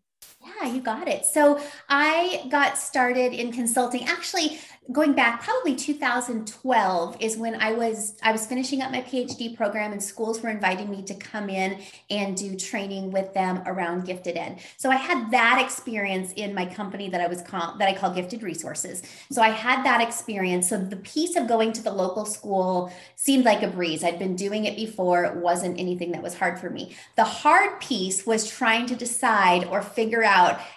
yeah, 0.43 0.67
you 0.67 0.81
got 0.81 1.07
it. 1.07 1.25
So 1.25 1.59
I 1.89 2.45
got 2.50 2.77
started 2.77 3.33
in 3.33 3.51
consulting 3.51 4.07
actually 4.07 4.59
going 4.91 5.13
back 5.13 5.41
probably 5.41 5.75
2012 5.75 7.17
is 7.21 7.38
when 7.38 7.55
I 7.62 7.71
was 7.71 8.17
I 8.21 8.33
was 8.33 8.45
finishing 8.45 8.81
up 8.81 8.91
my 8.91 9.01
PhD 9.01 9.55
program 9.55 9.93
and 9.93 10.03
schools 10.03 10.41
were 10.41 10.50
inviting 10.50 10.89
me 10.89 11.01
to 11.03 11.13
come 11.13 11.50
in 11.50 11.79
and 12.09 12.35
do 12.35 12.55
training 12.57 13.12
with 13.12 13.33
them 13.33 13.63
around 13.65 14.05
gifted 14.05 14.35
ed. 14.35 14.59
So 14.77 14.89
I 14.89 14.97
had 14.97 15.31
that 15.31 15.62
experience 15.63 16.33
in 16.33 16.53
my 16.53 16.65
company 16.65 17.09
that 17.09 17.21
I 17.21 17.27
was 17.27 17.41
call, 17.41 17.77
that 17.77 17.88
I 17.88 17.93
call 17.93 18.13
Gifted 18.13 18.43
Resources. 18.43 19.03
So 19.31 19.41
I 19.41 19.50
had 19.50 19.85
that 19.85 20.01
experience. 20.01 20.67
So 20.67 20.77
the 20.77 20.97
piece 20.97 21.38
of 21.38 21.47
going 21.47 21.71
to 21.73 21.81
the 21.81 21.93
local 21.93 22.25
school 22.25 22.91
seemed 23.15 23.45
like 23.45 23.63
a 23.63 23.67
breeze. 23.67 24.03
I'd 24.03 24.19
been 24.19 24.35
doing 24.35 24.65
it 24.65 24.75
before. 24.75 25.23
It 25.23 25.38
wasn't 25.38 25.79
anything 25.79 26.12
that 26.12 26.21
was 26.21 26.35
hard 26.35 26.59
for 26.59 26.69
me. 26.69 26.95
The 27.15 27.23
hard 27.23 27.79
piece 27.79 28.25
was 28.25 28.50
trying 28.50 28.85
to 28.88 28.95
decide 28.95 29.65
or 29.65 29.81
figure 29.81 30.23
out 30.23 30.32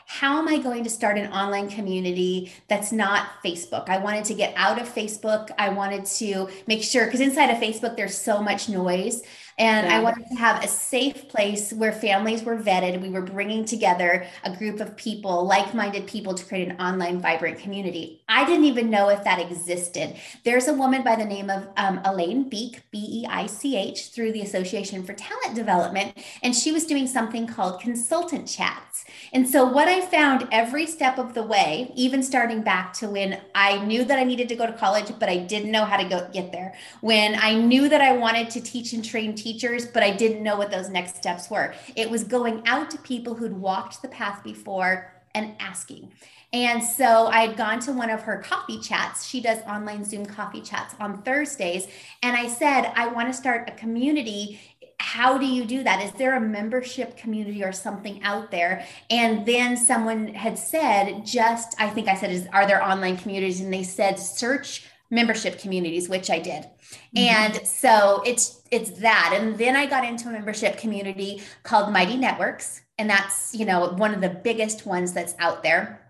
how 0.06 0.38
am 0.38 0.48
I 0.48 0.58
going 0.58 0.84
to 0.84 0.90
start 0.90 1.18
an 1.18 1.32
online 1.32 1.68
community 1.68 2.52
that's 2.68 2.92
not 2.92 3.28
Facebook. 3.44 3.88
I 3.88 3.98
wanted 3.98 4.24
to 4.26 4.34
get 4.34 4.54
out 4.56 4.80
of 4.80 4.88
Facebook. 4.88 5.50
I 5.58 5.68
wanted 5.70 6.04
to 6.06 6.48
make 6.66 6.82
sure, 6.82 7.06
because 7.06 7.20
inside 7.20 7.50
of 7.50 7.58
Facebook, 7.58 7.96
there's 7.96 8.16
so 8.16 8.42
much 8.42 8.68
noise. 8.68 9.22
And 9.58 9.86
yeah. 9.86 9.96
I 9.96 10.02
wanted 10.02 10.28
to 10.28 10.34
have 10.34 10.62
a 10.62 10.68
safe 10.68 11.28
place 11.28 11.72
where 11.72 11.92
families 11.92 12.42
were 12.42 12.58
vetted. 12.58 13.00
We 13.00 13.08
were 13.08 13.22
bringing 13.22 13.64
together 13.64 14.26
a 14.44 14.54
group 14.54 14.80
of 14.80 14.96
people, 14.96 15.46
like 15.46 15.74
minded 15.74 16.06
people, 16.06 16.34
to 16.34 16.44
create 16.44 16.68
an 16.68 16.78
online 16.78 17.20
vibrant 17.20 17.58
community. 17.58 18.22
I 18.28 18.44
didn't 18.44 18.66
even 18.66 18.90
know 18.90 19.08
if 19.08 19.24
that 19.24 19.38
existed. 19.38 20.16
There's 20.44 20.68
a 20.68 20.74
woman 20.74 21.02
by 21.02 21.16
the 21.16 21.24
name 21.24 21.48
of 21.48 21.68
um, 21.78 22.00
Elaine 22.04 22.50
Biech, 22.50 22.80
B 22.90 23.22
E 23.22 23.26
I 23.28 23.46
C 23.46 23.76
H, 23.76 24.10
through 24.10 24.32
the 24.32 24.42
Association 24.42 25.02
for 25.04 25.14
Talent 25.14 25.54
Development, 25.54 26.12
and 26.42 26.54
she 26.54 26.70
was 26.70 26.84
doing 26.84 27.06
something 27.06 27.46
called 27.46 27.80
consultant 27.80 28.46
chats. 28.46 29.06
And 29.32 29.48
so, 29.48 29.64
what 29.64 29.88
I 29.88 30.02
found 30.02 30.48
every 30.52 30.86
step 30.86 31.18
of 31.18 31.32
the 31.32 31.42
way, 31.42 31.92
even 31.94 32.22
starting 32.22 32.60
back 32.62 32.92
to 32.94 33.08
when 33.08 33.40
I 33.54 33.78
knew 33.84 34.04
that 34.04 34.18
I 34.18 34.24
needed 34.24 34.50
to 34.50 34.56
go 34.56 34.66
to 34.66 34.72
college, 34.72 35.10
but 35.18 35.30
I 35.30 35.38
didn't 35.38 35.70
know 35.70 35.84
how 35.86 35.96
to 35.96 36.08
go 36.08 36.28
get 36.30 36.52
there, 36.52 36.74
when 37.00 37.36
I 37.40 37.54
knew 37.54 37.88
that 37.88 38.02
I 38.02 38.12
wanted 38.16 38.50
to 38.50 38.60
teach 38.60 38.92
and 38.92 39.04
train 39.04 39.34
teachers, 39.34 39.45
but 39.92 40.02
I 40.02 40.10
didn't 40.10 40.42
know 40.42 40.56
what 40.56 40.70
those 40.70 40.88
next 40.88 41.16
steps 41.16 41.50
were, 41.50 41.74
it 41.94 42.10
was 42.10 42.24
going 42.24 42.62
out 42.66 42.90
to 42.90 42.98
people 42.98 43.34
who'd 43.34 43.56
walked 43.56 44.02
the 44.02 44.08
path 44.08 44.42
before 44.42 45.12
and 45.34 45.54
asking. 45.60 46.12
And 46.52 46.82
so 46.82 47.26
I 47.26 47.40
had 47.40 47.56
gone 47.56 47.80
to 47.80 47.92
one 47.92 48.08
of 48.08 48.22
her 48.22 48.38
coffee 48.38 48.80
chats. 48.80 49.26
She 49.26 49.40
does 49.40 49.58
online 49.62 50.04
Zoom 50.04 50.24
coffee 50.24 50.62
chats 50.62 50.94
on 50.98 51.22
Thursdays. 51.22 51.86
And 52.22 52.36
I 52.36 52.46
said, 52.48 52.92
I 52.94 53.08
want 53.08 53.28
to 53.28 53.34
start 53.34 53.68
a 53.68 53.72
community 53.72 54.60
how 54.98 55.36
do 55.36 55.46
you 55.46 55.64
do 55.64 55.82
that? 55.82 56.02
Is 56.02 56.12
there 56.12 56.36
a 56.36 56.40
membership 56.40 57.16
community 57.16 57.62
or 57.62 57.72
something 57.72 58.22
out 58.22 58.50
there? 58.50 58.86
And 59.10 59.44
then 59.44 59.76
someone 59.76 60.28
had 60.28 60.58
said, 60.58 61.24
just, 61.24 61.80
I 61.80 61.88
think 61.90 62.08
I 62.08 62.14
said, 62.14 62.30
is 62.30 62.48
are 62.52 62.66
there 62.66 62.82
online 62.82 63.16
communities? 63.16 63.60
And 63.60 63.72
they 63.72 63.82
said, 63.82 64.18
search 64.18 64.85
membership 65.10 65.58
communities, 65.58 66.08
which 66.08 66.30
I 66.30 66.38
did. 66.38 66.64
Mm-hmm. 66.64 67.18
And 67.18 67.66
so 67.66 68.22
it's 68.26 68.62
it's 68.70 68.90
that. 69.00 69.32
And 69.38 69.58
then 69.58 69.76
I 69.76 69.86
got 69.86 70.04
into 70.04 70.28
a 70.28 70.32
membership 70.32 70.78
community 70.78 71.42
called 71.62 71.92
Mighty 71.92 72.16
Networks. 72.16 72.82
And 72.98 73.10
that's, 73.10 73.54
you 73.54 73.66
know, 73.66 73.90
one 73.90 74.14
of 74.14 74.20
the 74.20 74.30
biggest 74.30 74.86
ones 74.86 75.12
that's 75.12 75.34
out 75.38 75.62
there. 75.62 76.06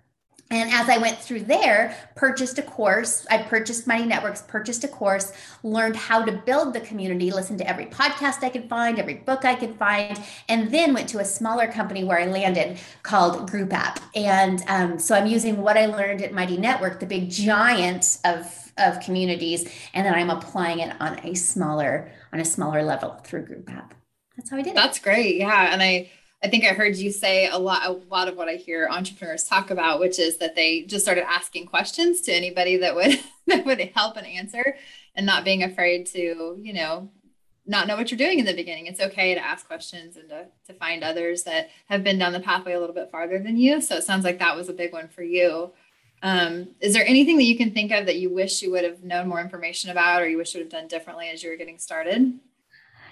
And 0.49 0.71
as 0.71 0.89
I 0.89 0.99
went 0.99 1.19
through 1.19 1.41
there, 1.41 1.97
purchased 2.15 2.57
a 2.59 2.63
course. 2.63 3.27
I 3.29 3.39
purchased 3.39 3.89
Mighty 3.89 4.07
Networks, 4.07 4.43
purchased 4.43 4.85
a 4.85 4.89
course, 4.89 5.33
learned 5.65 5.97
how 5.97 6.25
to 6.25 6.31
build 6.31 6.73
the 6.73 6.81
community, 6.81 7.33
listened 7.33 7.59
to 7.59 7.69
every 7.69 7.87
podcast 7.87 8.45
I 8.45 8.51
could 8.51 8.69
find, 8.69 9.01
every 9.01 9.15
book 9.15 9.45
I 9.45 9.57
could 9.57 9.75
find, 9.75 10.23
and 10.49 10.71
then 10.71 10.95
went 10.95 11.09
to 11.09 11.19
a 11.19 11.25
smaller 11.25 11.67
company 11.67 12.05
where 12.05 12.21
I 12.21 12.27
landed 12.27 12.79
called 13.03 13.51
Group 13.51 13.73
App. 13.73 13.99
And 14.15 14.63
um, 14.69 15.01
so 15.01 15.17
I'm 15.17 15.27
using 15.27 15.63
what 15.63 15.77
I 15.77 15.87
learned 15.87 16.23
at 16.23 16.33
Mighty 16.33 16.59
Network, 16.59 17.01
the 17.01 17.07
big 17.07 17.29
giant 17.29 18.19
of 18.25 18.66
of 18.79 19.01
communities, 19.01 19.71
and 19.95 20.07
then 20.07 20.15
I'm 20.15 20.31
applying 20.31 20.81
it 20.81 20.95
on 21.01 21.19
a 21.21 21.35
smaller 21.35 22.11
on 22.33 22.41
a 22.41 22.45
smaller 22.45 22.83
level 22.83 23.21
through 23.25 23.47
Group 23.47 23.71
App. 23.71 23.95
That's 24.37 24.51
how 24.51 24.59
I 24.59 24.63
did 24.63 24.71
it. 24.71 24.75
That's 24.75 24.99
great. 24.99 25.37
Yeah, 25.37 25.73
and 25.73 25.83
I 25.83 26.11
I 26.43 26.49
think 26.49 26.65
I 26.65 26.69
heard 26.69 26.97
you 26.97 27.11
say 27.11 27.49
a 27.49 27.59
lot, 27.59 27.87
a 27.87 27.93
lot 27.93 28.29
of 28.29 28.37
what 28.37 28.49
I 28.49 28.55
hear 28.55 28.89
entrepreneurs 28.91 29.45
talk 29.45 29.71
about, 29.71 30.01
which 30.01 30.19
is 30.19 30.37
that 30.39 30.55
they 30.55 30.83
just 30.83 31.05
started 31.05 31.25
asking 31.29 31.67
questions 31.67 32.21
to 32.23 32.33
anybody 32.33 32.77
that 32.77 32.95
would 32.95 33.19
that 33.47 33.65
would 33.65 33.81
help 33.95 34.17
and 34.17 34.27
answer, 34.27 34.77
and 35.15 35.25
not 35.27 35.45
being 35.45 35.63
afraid 35.63 36.07
to, 36.07 36.57
you 36.61 36.73
know, 36.73 37.11
not 37.67 37.89
know 37.89 37.97
what 37.97 38.11
you're 38.11 38.19
doing 38.19 38.39
in 38.39 38.45
the 38.45 38.55
beginning. 38.55 38.87
It's 38.87 39.01
okay 39.01 39.35
to 39.35 39.45
ask 39.45 39.67
questions 39.67 40.17
and 40.17 40.29
to 40.29 40.47
to 40.67 40.75
find 40.75 41.03
others 41.03 41.45
that 41.45 41.71
have 41.87 42.05
been 42.05 42.19
down 42.19 42.33
the 42.33 42.41
pathway 42.41 42.75
a 42.75 42.81
little 42.81 42.95
bit 42.95 43.11
farther 43.11 43.39
than 43.39 43.57
you. 43.57 43.81
So 43.81 43.97
it 43.97 44.05
sounds 44.05 44.25
like 44.25 44.39
that 44.39 44.57
was 44.57 44.69
a 44.69 44.75
big 44.75 44.93
one 44.93 45.09
for 45.09 45.23
you. 45.23 45.73
Um, 46.23 46.69
is 46.81 46.95
there 46.95 47.07
anything 47.07 47.37
that 47.37 47.45
you 47.45 47.57
can 47.57 47.73
think 47.73 47.93
of 47.93 48.07
that 48.07 48.17
you 48.17 48.31
wish 48.31 48.63
you 48.63 48.71
would 48.73 48.85
have 48.85 49.05
known 49.05 49.29
more 49.29 49.41
information 49.41 49.91
about, 49.91 50.23
or 50.23 50.29
you 50.29 50.39
wish 50.39 50.55
you 50.55 50.61
would 50.61 50.73
have 50.73 50.81
done 50.81 50.89
differently 50.89 51.29
as 51.29 51.43
you 51.43 51.51
were 51.51 51.57
getting 51.57 51.79
started? 51.79 52.39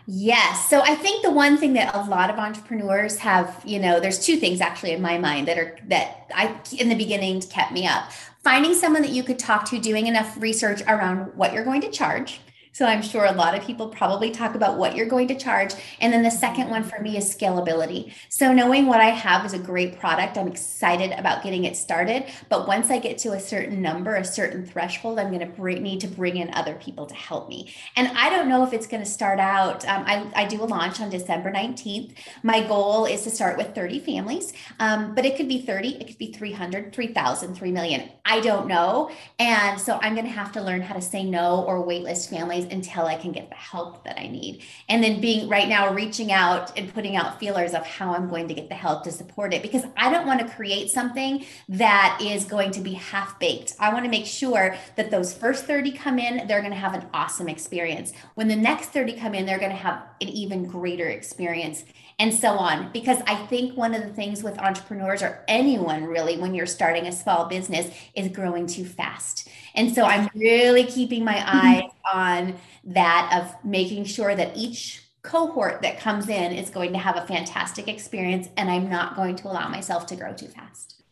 Yes. 0.06 0.68
So 0.68 0.82
I 0.82 0.94
think 0.94 1.23
the 1.23 1.30
one 1.30 1.56
thing 1.56 1.73
that 1.75 1.94
a 1.94 2.02
lot 2.11 2.28
of 2.28 2.37
entrepreneurs 2.37 3.18
have, 3.18 3.62
you 3.64 3.78
know, 3.78 4.00
there's 4.00 4.25
two 4.25 4.37
things 4.37 4.61
actually 4.61 4.92
in 4.92 5.00
my 5.00 5.16
mind 5.16 5.49
that 5.49 5.58
are 5.58 5.78
that 5.88 6.26
I 6.34 6.61
in 6.78 6.88
the 6.88 6.94
beginning 6.94 7.40
kept 7.40 7.73
me 7.73 7.87
up. 7.87 8.11
Finding 8.42 8.75
someone 8.75 9.00
that 9.00 9.12
you 9.12 9.23
could 9.23 9.38
talk 9.38 9.64
to, 9.70 9.78
doing 9.78 10.06
enough 10.06 10.37
research 10.38 10.82
around 10.82 11.34
what 11.34 11.54
you're 11.54 11.64
going 11.64 11.80
to 11.80 11.90
charge. 11.90 12.40
So 12.75 12.87
I'm 12.87 13.02
sure 13.02 13.25
a 13.25 13.33
lot 13.33 13.57
of 13.57 13.64
people 13.64 13.87
probably 13.87 14.33
talk 14.33 14.57
about 14.57 14.78
what 14.78 14.97
you're 14.97 15.07
going 15.07 15.28
to 15.28 15.37
charge. 15.37 15.75
And 16.00 16.12
then 16.12 16.25
the 16.25 16.31
second 16.31 16.71
one 16.71 16.83
for 16.83 17.00
me 17.00 17.16
is 17.16 17.33
scalability. 17.33 18.12
So 18.28 18.52
knowing 18.52 18.87
what 18.87 19.00
I 19.00 19.11
have 19.11 19.47
is 19.47 19.52
a 19.52 19.61
great 19.61 20.00
product, 20.00 20.37
I'm 20.37 20.49
excited 20.49 21.12
about 21.12 21.45
getting 21.45 21.66
it 21.66 21.76
started. 21.76 22.25
But 22.49 22.66
once 22.66 22.90
I 22.90 22.99
get 22.99 23.16
to 23.19 23.31
a 23.35 23.38
certain 23.38 23.81
number, 23.81 24.16
a 24.16 24.25
certain 24.25 24.66
threshold, 24.66 25.21
I'm 25.21 25.28
going 25.28 25.38
to 25.38 25.47
bring, 25.47 25.85
need 25.85 26.00
to 26.00 26.09
bring 26.09 26.37
in 26.37 26.52
other 26.52 26.75
people 26.75 27.07
to 27.07 27.14
help 27.14 27.49
me. 27.49 27.73
And 27.95 28.09
I 28.09 28.28
don't 28.28 28.49
know 28.49 28.64
if 28.64 28.73
it's 28.73 28.88
going 28.88 29.04
to 29.04 29.09
start 29.09 29.38
out. 29.38 29.87
Um, 29.87 30.02
I, 30.04 30.28
I 30.35 30.45
do 30.45 30.61
a 30.61 30.66
launch 30.66 31.00
on 31.00 31.11
December 31.11 31.52
19th. 31.52 32.14
My 32.43 32.61
goal 32.61 33.04
is 33.04 33.23
to 33.23 33.31
start 33.31 33.57
with 33.57 33.73
30 33.73 34.00
families, 34.00 34.52
um, 34.81 35.14
but 35.14 35.25
it 35.25 35.37
could 35.37 35.47
be 35.47 35.61
30, 35.61 36.00
it 36.00 36.09
could 36.09 36.19
be 36.19 36.33
300, 36.33 36.93
3,000, 36.93 37.54
3 37.54 37.71
million. 37.71 38.11
I 38.25 38.40
don't 38.40 38.66
know. 38.66 39.12
And 39.38 39.81
so 39.81 40.00
I'm 40.02 40.14
going 40.14 40.26
to 40.26 40.33
have 40.33 40.50
to 40.52 40.61
learn 40.61 40.83
how 40.83 40.95
to 40.95 41.02
say 41.02 41.23
no 41.23 41.62
or 41.62 41.87
waitlist 41.87 42.31
families 42.31 42.63
until 42.64 43.06
I 43.06 43.16
can 43.16 43.33
get 43.33 43.49
the 43.49 43.56
help 43.56 44.04
that 44.04 44.18
I 44.18 44.26
need. 44.26 44.62
And 44.88 45.02
then 45.02 45.21
being 45.21 45.49
right 45.49 45.68
now 45.68 45.92
reaching 45.92 46.33
out 46.33 46.76
and 46.78 46.92
putting 46.92 47.16
out 47.16 47.38
feelers 47.38 47.75
of 47.75 47.87
how 47.87 48.14
I'm 48.14 48.28
going 48.28 48.49
to 48.49 48.54
get 48.54 48.68
the 48.68 48.75
help 48.75 49.04
to 49.04 49.12
support 49.12 49.54
it 49.54 49.62
because 49.62 49.85
I 49.97 50.11
don't 50.11 50.26
want 50.26 50.40
to 50.40 50.54
create 50.54 50.90
something 50.90 51.44
that 51.68 52.18
is 52.23 52.44
going 52.44 52.71
to 52.73 52.80
be 52.80 52.94
half 52.94 53.38
baked. 53.38 53.75
I 53.78 53.92
want 53.92 54.04
to 54.04 54.11
make 54.11 54.26
sure 54.26 54.76
that 54.97 55.11
those 55.11 55.35
first 55.35 55.64
30 55.64 55.92
come 55.92 56.18
in, 56.18 56.47
they're 56.47 56.61
going 56.61 56.73
to 56.73 56.78
have 56.78 56.94
an 56.94 57.06
awesome 57.12 57.49
experience. 57.49 58.12
When 58.35 58.49
the 58.49 58.56
next 58.56 58.90
30 58.90 59.14
come 59.14 59.35
in, 59.35 59.47
they're 59.47 59.59
going 59.59 59.71
to 59.71 59.76
have 59.76 60.02
an 60.21 60.28
even 60.28 60.66
greater 60.66 61.09
experience 61.09 61.85
and 62.18 62.33
so 62.33 62.50
on. 62.50 62.90
Because 62.92 63.18
I 63.26 63.35
think 63.35 63.76
one 63.76 63.94
of 63.94 64.02
the 64.02 64.12
things 64.12 64.42
with 64.42 64.59
entrepreneurs 64.59 65.23
or 65.23 65.44
anyone 65.49 66.04
really, 66.04 66.38
when 66.38 66.54
you're 66.54 66.66
starting 66.66 67.06
a 67.06 67.12
small 67.12 67.47
business, 67.47 67.94
is 68.14 68.28
growing 68.28 68.66
too 68.66 68.85
fast. 68.85 69.49
And 69.75 69.95
so 69.95 70.04
I'm 70.04 70.28
really 70.35 70.85
keeping 70.85 71.25
my 71.25 71.35
mm-hmm. 71.35 71.59
eye 71.59 71.90
on 72.12 72.54
that 72.85 73.43
of 73.43 73.64
making 73.64 74.04
sure 74.04 74.35
that 74.35 74.57
each 74.57 75.02
cohort 75.23 75.81
that 75.83 75.99
comes 75.99 76.28
in 76.28 76.52
is 76.52 76.71
going 76.71 76.93
to 76.93 76.99
have 76.99 77.16
a 77.16 77.26
fantastic 77.26 77.88
experience 77.88 78.49
and 78.57 78.71
I'm 78.71 78.90
not 78.90 79.16
going 79.16 79.37
to 79.37 79.49
allow 79.49 79.69
myself 79.69 80.07
to 80.07 80.16
grow 80.16 80.35
too 80.35 80.49
fast. 80.49 81.02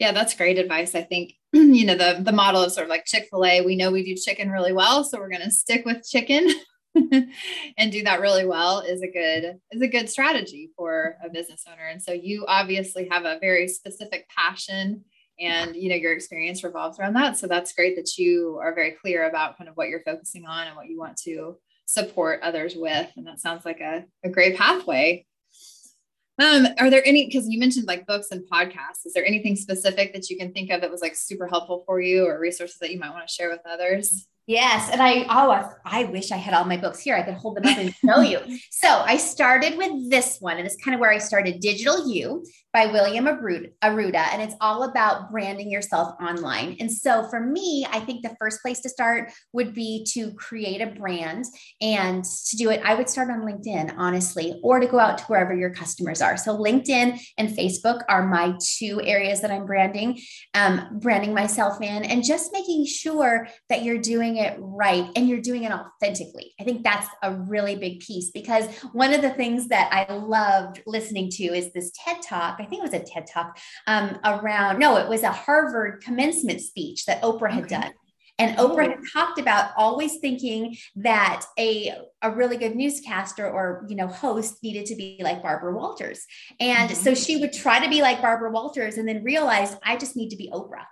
Yeah, 0.00 0.12
that's 0.12 0.34
great 0.34 0.58
advice. 0.58 0.94
I 0.94 1.02
think 1.02 1.34
you 1.52 1.84
know 1.84 1.96
the 1.96 2.20
the 2.22 2.32
model 2.32 2.62
of 2.62 2.72
sort 2.72 2.84
of 2.84 2.90
like 2.90 3.04
Chick-fil-A, 3.04 3.62
we 3.62 3.76
know 3.76 3.90
we 3.90 4.04
do 4.04 4.14
chicken 4.14 4.50
really 4.50 4.72
well, 4.72 5.02
so 5.02 5.18
we're 5.18 5.30
going 5.30 5.42
to 5.42 5.50
stick 5.50 5.84
with 5.84 6.06
chicken 6.06 6.48
and 7.78 7.92
do 7.92 8.02
that 8.04 8.20
really 8.20 8.44
well 8.44 8.80
is 8.80 9.02
a 9.02 9.10
good 9.10 9.58
is 9.72 9.82
a 9.82 9.88
good 9.88 10.08
strategy 10.08 10.70
for 10.76 11.16
a 11.24 11.30
business 11.30 11.64
owner. 11.70 11.86
And 11.86 12.02
so 12.02 12.12
you 12.12 12.44
obviously 12.46 13.08
have 13.10 13.24
a 13.24 13.38
very 13.40 13.68
specific 13.68 14.28
passion 14.28 15.04
and 15.40 15.76
you 15.76 15.88
know 15.88 15.94
your 15.94 16.12
experience 16.12 16.64
revolves 16.64 16.98
around 16.98 17.14
that 17.14 17.36
so 17.36 17.46
that's 17.46 17.72
great 17.72 17.96
that 17.96 18.18
you 18.18 18.58
are 18.62 18.74
very 18.74 18.92
clear 18.92 19.28
about 19.28 19.56
kind 19.56 19.68
of 19.68 19.76
what 19.76 19.88
you're 19.88 20.02
focusing 20.02 20.46
on 20.46 20.66
and 20.66 20.76
what 20.76 20.88
you 20.88 20.98
want 20.98 21.16
to 21.16 21.56
support 21.86 22.40
others 22.42 22.74
with 22.76 23.10
and 23.16 23.26
that 23.26 23.40
sounds 23.40 23.64
like 23.64 23.80
a, 23.80 24.04
a 24.24 24.28
great 24.28 24.56
pathway 24.56 25.24
um, 26.40 26.68
are 26.78 26.90
there 26.90 27.06
any 27.06 27.26
because 27.26 27.48
you 27.48 27.58
mentioned 27.58 27.86
like 27.86 28.06
books 28.06 28.28
and 28.30 28.44
podcasts 28.50 29.06
is 29.06 29.12
there 29.14 29.26
anything 29.26 29.56
specific 29.56 30.12
that 30.12 30.28
you 30.28 30.36
can 30.36 30.52
think 30.52 30.70
of 30.70 30.80
that 30.80 30.90
was 30.90 31.00
like 31.00 31.16
super 31.16 31.46
helpful 31.46 31.82
for 31.86 32.00
you 32.00 32.26
or 32.26 32.38
resources 32.38 32.78
that 32.78 32.92
you 32.92 32.98
might 32.98 33.10
want 33.10 33.26
to 33.26 33.32
share 33.32 33.50
with 33.50 33.60
others 33.68 34.26
Yes. 34.48 34.88
And 34.90 35.02
I, 35.02 35.26
oh, 35.28 35.50
I, 35.50 35.74
I, 35.84 36.04
wish 36.04 36.32
I 36.32 36.38
had 36.38 36.54
all 36.54 36.64
my 36.64 36.78
books 36.78 37.00
here. 37.00 37.14
I 37.14 37.20
could 37.20 37.34
hold 37.34 37.58
them 37.58 37.66
up 37.66 37.76
and 37.76 37.94
show 37.94 38.22
you. 38.22 38.40
So 38.70 38.88
I 38.88 39.18
started 39.18 39.76
with 39.76 40.08
this 40.08 40.38
one, 40.40 40.56
and 40.56 40.64
it's 40.64 40.82
kind 40.82 40.94
of 40.94 41.00
where 41.00 41.10
I 41.10 41.18
started 41.18 41.60
Digital 41.60 42.10
You 42.10 42.46
by 42.72 42.86
William 42.86 43.26
Arruda, 43.26 44.28
and 44.32 44.42
it's 44.42 44.54
all 44.60 44.84
about 44.84 45.30
branding 45.30 45.70
yourself 45.70 46.14
online. 46.20 46.76
And 46.80 46.92
so 46.92 47.26
for 47.28 47.40
me, 47.40 47.86
I 47.90 48.00
think 48.00 48.22
the 48.22 48.36
first 48.38 48.60
place 48.60 48.80
to 48.80 48.88
start 48.88 49.32
would 49.52 49.74
be 49.74 50.04
to 50.12 50.32
create 50.34 50.82
a 50.82 50.86
brand 50.86 51.46
and 51.80 52.24
to 52.24 52.56
do 52.56 52.70
it. 52.70 52.82
I 52.84 52.94
would 52.94 53.08
start 53.08 53.30
on 53.30 53.40
LinkedIn, 53.40 53.94
honestly, 53.96 54.60
or 54.62 54.80
to 54.80 54.86
go 54.86 54.98
out 54.98 55.18
to 55.18 55.24
wherever 55.24 55.54
your 55.54 55.70
customers 55.70 56.20
are. 56.20 56.36
So 56.36 56.56
LinkedIn 56.56 57.18
and 57.38 57.48
Facebook 57.48 58.02
are 58.08 58.26
my 58.26 58.54
two 58.60 59.00
areas 59.02 59.40
that 59.40 59.50
I'm 59.50 59.64
branding, 59.64 60.20
um, 60.54 60.98
branding 61.00 61.32
myself 61.32 61.80
in, 61.80 62.04
and 62.04 62.22
just 62.22 62.52
making 62.52 62.84
sure 62.86 63.48
that 63.70 63.82
you're 63.82 63.98
doing 63.98 64.36
it 64.36 64.56
right 64.60 65.10
and 65.16 65.28
you're 65.28 65.40
doing 65.40 65.64
it 65.64 65.72
authentically. 65.72 66.52
I 66.60 66.64
think 66.64 66.82
that's 66.84 67.08
a 67.22 67.34
really 67.34 67.76
big 67.76 68.00
piece 68.00 68.30
because 68.30 68.66
one 68.92 69.14
of 69.14 69.22
the 69.22 69.30
things 69.30 69.68
that 69.68 69.90
I 69.92 70.12
loved 70.12 70.82
listening 70.86 71.30
to 71.30 71.44
is 71.44 71.72
this 71.72 71.90
TED 72.04 72.22
talk. 72.22 72.58
I 72.60 72.64
think 72.68 72.84
it 72.84 72.90
was 72.90 73.00
a 73.00 73.04
TED 73.04 73.26
talk 73.32 73.58
um, 73.86 74.18
around, 74.24 74.78
no, 74.78 74.96
it 74.96 75.08
was 75.08 75.22
a 75.22 75.32
Harvard 75.32 76.02
commencement 76.02 76.60
speech 76.60 77.06
that 77.06 77.22
Oprah 77.22 77.50
had 77.50 77.64
okay. 77.64 77.80
done. 77.80 77.92
And 78.40 78.56
Oprah 78.56 78.86
oh. 78.86 78.90
had 78.90 78.98
talked 79.12 79.40
about 79.40 79.72
always 79.76 80.18
thinking 80.18 80.76
that 80.96 81.44
a, 81.58 81.92
a 82.22 82.30
really 82.30 82.56
good 82.56 82.76
newscaster 82.76 83.48
or 83.48 83.84
you 83.88 83.96
know 83.96 84.06
host 84.06 84.62
needed 84.62 84.86
to 84.86 84.94
be 84.94 85.18
like 85.20 85.42
Barbara 85.42 85.74
Walters. 85.74 86.24
And 86.60 86.90
mm-hmm. 86.90 87.02
so 87.02 87.14
she 87.14 87.38
would 87.38 87.52
try 87.52 87.82
to 87.82 87.90
be 87.90 88.00
like 88.00 88.22
Barbara 88.22 88.52
Walters 88.52 88.96
and 88.96 89.08
then 89.08 89.24
realized 89.24 89.76
I 89.84 89.96
just 89.96 90.16
need 90.16 90.30
to 90.30 90.36
be 90.36 90.50
Oprah 90.52 90.84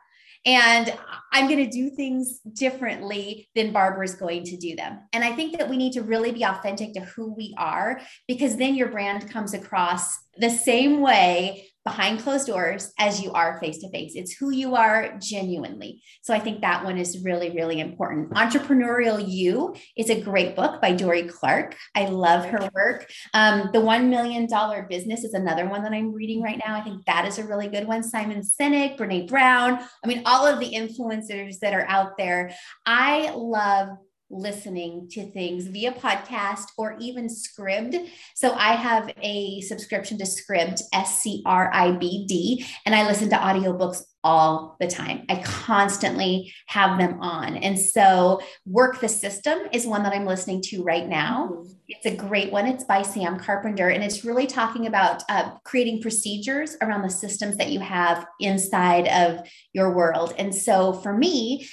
and 0.47 0.97
I'm 1.33 1.49
going 1.49 1.65
to 1.65 1.71
do 1.71 1.91
things 1.91 2.39
differently 2.53 3.49
than 3.57 3.73
Barbara's 3.73 4.15
going 4.15 4.45
to 4.45 4.57
do 4.57 4.77
them. 4.77 5.01
And 5.13 5.25
I 5.25 5.33
think 5.33 5.59
that 5.59 5.69
we 5.69 5.77
need 5.77 5.93
to 5.95 6.03
really 6.03 6.31
be 6.31 6.45
authentic 6.45 6.95
to 6.95 7.01
who 7.01 7.35
we 7.35 7.53
are 7.59 8.01
because 8.29 8.57
then 8.57 8.77
your 8.77 8.89
brand 8.89 9.29
comes 9.29 9.53
across 9.53 10.17
the 10.39 10.49
same 10.49 11.01
way 11.01 11.67
behind 11.87 12.19
closed 12.19 12.49
doors 12.49 12.93
as 12.99 13.23
you 13.23 13.31
are 13.31 13.61
face 13.61 13.79
to 13.79 13.89
face. 13.91 14.17
It's 14.17 14.33
who 14.33 14.51
you 14.51 14.75
are 14.75 15.17
genuinely. 15.21 16.03
So 16.21 16.35
I 16.35 16.41
think 16.41 16.61
that 16.61 16.85
one 16.85 16.99
is 16.99 17.23
really, 17.23 17.51
really 17.51 17.79
important. 17.79 18.31
Entrepreneurial 18.31 19.25
You 19.25 19.77
is 19.97 20.11
a 20.11 20.21
great 20.21 20.57
book 20.57 20.83
by 20.83 20.91
Dorie 20.91 21.29
Clark. 21.29 21.77
I 21.95 22.07
love 22.07 22.45
her 22.47 22.69
work. 22.75 23.09
Um, 23.35 23.71
the 23.73 23.79
$1 23.79 24.09
Million 24.09 24.49
Business 24.89 25.23
is 25.23 25.33
another 25.33 25.69
one 25.69 25.85
that 25.85 25.93
I'm 25.93 26.13
reading 26.13 26.43
right 26.43 26.61
now. 26.67 26.75
I 26.75 26.81
think 26.81 27.05
that 27.05 27.25
is 27.25 27.39
a 27.39 27.45
really 27.45 27.69
good 27.69 27.87
one. 27.87 28.03
Simon 28.03 28.43
Sinek, 28.43 28.99
Brene 28.99 29.29
Brown. 29.29 29.79
I 30.05 30.09
mean, 30.09 30.23
all 30.27 30.45
of 30.45 30.59
the 30.59 30.73
influencers 30.73 31.61
that 31.61 31.73
are 31.73 31.87
out 31.89 32.19
there. 32.19 32.53
I 32.85 33.31
love 33.31 33.91
listening 34.31 35.09
to 35.11 35.31
things 35.31 35.67
via 35.67 35.93
podcast 35.93 36.65
or 36.77 36.97
even 37.01 37.29
Scribd. 37.29 38.09
So 38.35 38.53
I 38.53 38.73
have 38.73 39.11
a 39.23 39.61
subscription 39.63 40.19
to 40.19 40.25
Scribd, 40.25 40.81
S 40.93 41.21
C 41.21 41.43
R 41.47 41.71
I 41.73 41.93
B 41.93 42.27
D, 42.27 42.67
and 42.85 42.95
I 42.95 43.07
listen 43.07 43.31
to 43.31 43.37
audiobooks 43.37 44.03
all 44.27 44.77
the 44.81 44.89
time. 44.89 45.25
I 45.29 45.41
constantly 45.45 46.53
have 46.67 46.99
them 46.99 47.21
on. 47.21 47.57
And 47.59 47.79
so, 47.79 48.41
Work 48.67 49.01
the 49.01 49.09
System 49.09 49.61
is 49.73 49.87
one 49.87 50.03
that 50.03 50.13
I'm 50.13 50.27
listening 50.27 50.63
to 50.63 50.83
right 50.83 51.07
now. 51.07 51.51
Mm-hmm. 51.53 51.73
It's 51.87 52.07
a 52.07 52.17
great 52.17 52.51
one. 52.51 52.67
It's 52.67 52.83
by 52.83 53.03
Sam 53.03 53.39
Carpenter, 53.39 53.91
and 53.91 54.03
it's 54.03 54.25
really 54.25 54.49
talking 54.49 54.89
about 54.89 55.23
uh, 55.29 55.53
creating 55.65 56.03
procedures 56.03 56.77
around 56.83 57.03
the 57.03 57.11
systems 57.11 57.57
that 57.59 57.71
you 57.71 57.79
have 57.79 58.27
inside 58.41 59.07
of 59.07 59.49
your 59.73 59.93
world. 59.95 60.35
And 60.39 60.53
so, 60.53 60.93
for 60.93 61.17
me, 61.17 61.69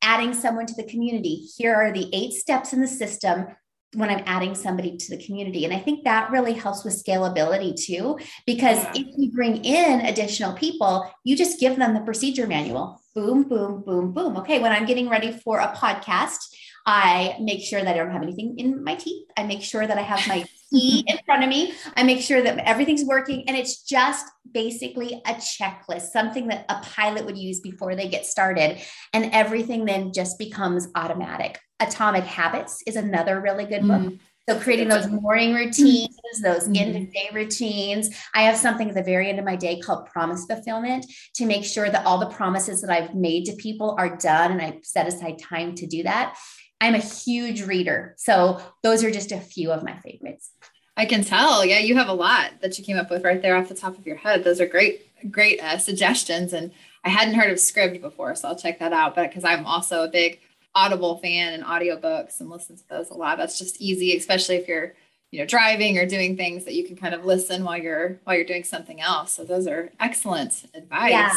adding 0.00 0.32
someone 0.32 0.64
to 0.64 0.74
the 0.74 0.88
community, 0.88 1.46
here 1.58 1.74
are 1.74 1.92
the 1.92 2.08
eight 2.14 2.32
steps 2.32 2.72
in 2.72 2.80
the 2.80 2.88
system 2.88 3.48
when 3.94 4.10
I'm 4.10 4.22
adding 4.26 4.54
somebody 4.54 4.96
to 4.96 5.16
the 5.16 5.24
community. 5.24 5.64
And 5.64 5.72
I 5.72 5.78
think 5.78 6.04
that 6.04 6.30
really 6.30 6.52
helps 6.52 6.84
with 6.84 7.02
scalability 7.02 7.74
too, 7.74 8.18
because 8.46 8.82
yeah. 8.84 8.92
if 8.96 9.06
you 9.16 9.32
bring 9.32 9.64
in 9.64 10.00
additional 10.02 10.52
people, 10.52 11.10
you 11.24 11.36
just 11.36 11.58
give 11.58 11.76
them 11.76 11.94
the 11.94 12.00
procedure 12.00 12.46
manual. 12.46 13.00
Boom, 13.14 13.44
boom, 13.48 13.82
boom, 13.82 14.12
boom. 14.12 14.36
Okay, 14.36 14.60
when 14.60 14.72
I'm 14.72 14.84
getting 14.84 15.08
ready 15.08 15.32
for 15.32 15.58
a 15.58 15.68
podcast, 15.68 16.38
I 16.86 17.36
make 17.40 17.62
sure 17.62 17.82
that 17.82 17.94
I 17.94 17.96
don't 17.96 18.10
have 18.10 18.22
anything 18.22 18.58
in 18.58 18.82
my 18.82 18.94
teeth. 18.94 19.26
I 19.36 19.44
make 19.44 19.62
sure 19.62 19.86
that 19.86 19.98
I 19.98 20.02
have 20.02 20.26
my 20.26 20.44
tea 20.70 21.04
in 21.06 21.18
front 21.24 21.42
of 21.42 21.48
me. 21.48 21.74
I 21.96 22.02
make 22.02 22.20
sure 22.20 22.42
that 22.42 22.58
everything's 22.58 23.04
working. 23.04 23.48
And 23.48 23.56
it's 23.56 23.82
just 23.82 24.26
basically 24.52 25.20
a 25.26 25.34
checklist, 25.34 26.10
something 26.12 26.48
that 26.48 26.64
a 26.68 26.80
pilot 26.82 27.26
would 27.26 27.38
use 27.38 27.60
before 27.60 27.94
they 27.94 28.08
get 28.08 28.26
started. 28.26 28.78
And 29.12 29.30
everything 29.32 29.84
then 29.84 30.12
just 30.12 30.38
becomes 30.38 30.88
automatic. 30.94 31.60
Atomic 31.80 32.24
Habits 32.24 32.82
is 32.86 32.96
another 32.96 33.40
really 33.40 33.64
good 33.64 33.82
book. 33.82 34.02
Mm. 34.02 34.18
So 34.48 34.58
creating 34.58 34.88
those 34.88 35.08
morning 35.08 35.52
routines, 35.52 36.16
those 36.42 36.64
mm-hmm. 36.64 36.76
end 36.76 36.96
of 36.96 37.12
day 37.12 37.28
routines. 37.34 38.08
I 38.34 38.42
have 38.44 38.56
something 38.56 38.88
at 38.88 38.94
the 38.94 39.02
very 39.02 39.28
end 39.28 39.38
of 39.38 39.44
my 39.44 39.56
day 39.56 39.78
called 39.78 40.06
promise 40.06 40.46
fulfillment 40.46 41.04
to 41.34 41.44
make 41.44 41.66
sure 41.66 41.90
that 41.90 42.06
all 42.06 42.16
the 42.16 42.30
promises 42.30 42.80
that 42.80 42.88
I've 42.88 43.14
made 43.14 43.44
to 43.44 43.52
people 43.56 43.94
are 43.98 44.16
done 44.16 44.52
and 44.52 44.62
I 44.62 44.78
set 44.82 45.06
aside 45.06 45.38
time 45.38 45.74
to 45.74 45.86
do 45.86 46.02
that. 46.04 46.38
I'm 46.80 46.94
a 46.94 46.98
huge 46.98 47.62
reader. 47.62 48.14
So 48.16 48.60
those 48.82 49.02
are 49.02 49.10
just 49.10 49.32
a 49.32 49.40
few 49.40 49.72
of 49.72 49.82
my 49.82 49.96
favorites. 49.98 50.50
I 50.96 51.04
can 51.06 51.24
tell. 51.24 51.64
Yeah, 51.64 51.78
you 51.78 51.96
have 51.96 52.08
a 52.08 52.12
lot 52.12 52.60
that 52.60 52.78
you 52.78 52.84
came 52.84 52.96
up 52.96 53.10
with 53.10 53.24
right 53.24 53.40
there 53.40 53.56
off 53.56 53.68
the 53.68 53.74
top 53.74 53.98
of 53.98 54.06
your 54.06 54.16
head. 54.16 54.44
Those 54.44 54.60
are 54.60 54.66
great, 54.66 55.06
great 55.30 55.60
uh, 55.60 55.78
suggestions. 55.78 56.52
And 56.52 56.72
I 57.04 57.08
hadn't 57.08 57.34
heard 57.34 57.50
of 57.50 57.58
Scribd 57.58 58.00
before, 58.00 58.34
so 58.34 58.48
I'll 58.48 58.56
check 58.56 58.78
that 58.80 58.92
out. 58.92 59.14
But 59.14 59.28
because 59.28 59.44
I'm 59.44 59.66
also 59.66 60.04
a 60.04 60.08
big 60.08 60.40
Audible 60.74 61.18
fan 61.18 61.54
and 61.54 61.64
audiobooks 61.64 62.40
and 62.40 62.50
listen 62.50 62.76
to 62.76 62.88
those 62.88 63.10
a 63.10 63.14
lot. 63.14 63.38
That's 63.38 63.58
just 63.58 63.80
easy, 63.80 64.16
especially 64.16 64.56
if 64.56 64.68
you're, 64.68 64.94
you 65.30 65.40
know, 65.40 65.46
driving 65.46 65.98
or 65.98 66.06
doing 66.06 66.36
things 66.36 66.64
that 66.64 66.74
you 66.74 66.86
can 66.86 66.94
kind 66.94 67.14
of 67.14 67.24
listen 67.24 67.64
while 67.64 67.78
you're 67.78 68.20
while 68.24 68.36
you're 68.36 68.44
doing 68.44 68.64
something 68.64 69.00
else. 69.00 69.32
So 69.32 69.44
those 69.44 69.66
are 69.66 69.90
excellent 69.98 70.66
advice. 70.74 71.10
Yeah 71.10 71.32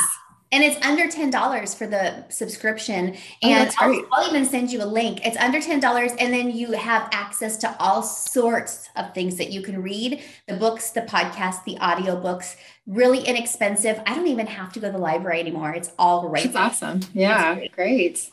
and 0.52 0.64
it's 0.64 0.84
under 0.86 1.08
$10 1.08 1.78
for 1.78 1.88
the 1.88 2.26
subscription. 2.30 3.16
Oh, 3.44 3.48
and 3.48 3.74
I'll, 3.80 4.06
I'll, 4.12 4.28
even 4.28 4.46
send 4.46 4.72
you 4.72 4.84
a 4.84 4.86
link. 4.86 5.26
It's 5.26 5.38
under 5.38 5.60
$10 5.60 6.16
and 6.20 6.34
then 6.34 6.52
you 6.52 6.74
have 6.74 7.08
access 7.12 7.58
to 7.58 7.76
all 7.80 8.04
sorts 8.04 8.90
of 8.96 9.14
things 9.14 9.38
that 9.38 9.52
you 9.52 9.62
can 9.62 9.82
read. 9.82 10.22
The 10.48 10.56
books 10.56 10.92
the 10.92 11.02
podcasts 11.02 11.64
the 11.64 11.76
audiobooks. 11.78 12.58
Really 12.86 13.24
inexpensive. 13.24 14.02
I 14.06 14.16
don't 14.16 14.28
even 14.28 14.48
have 14.48 14.74
to 14.74 14.80
go 14.80 14.88
to 14.88 14.94
the 14.94 15.00
library 15.00 15.40
anymore. 15.40 15.72
It's 15.72 15.92
all 15.98 16.28
right 16.28 16.52
That's 16.52 16.82
awesome. 16.82 17.02
Yeah 17.14 17.56
great. 17.56 17.72
great. 17.72 18.32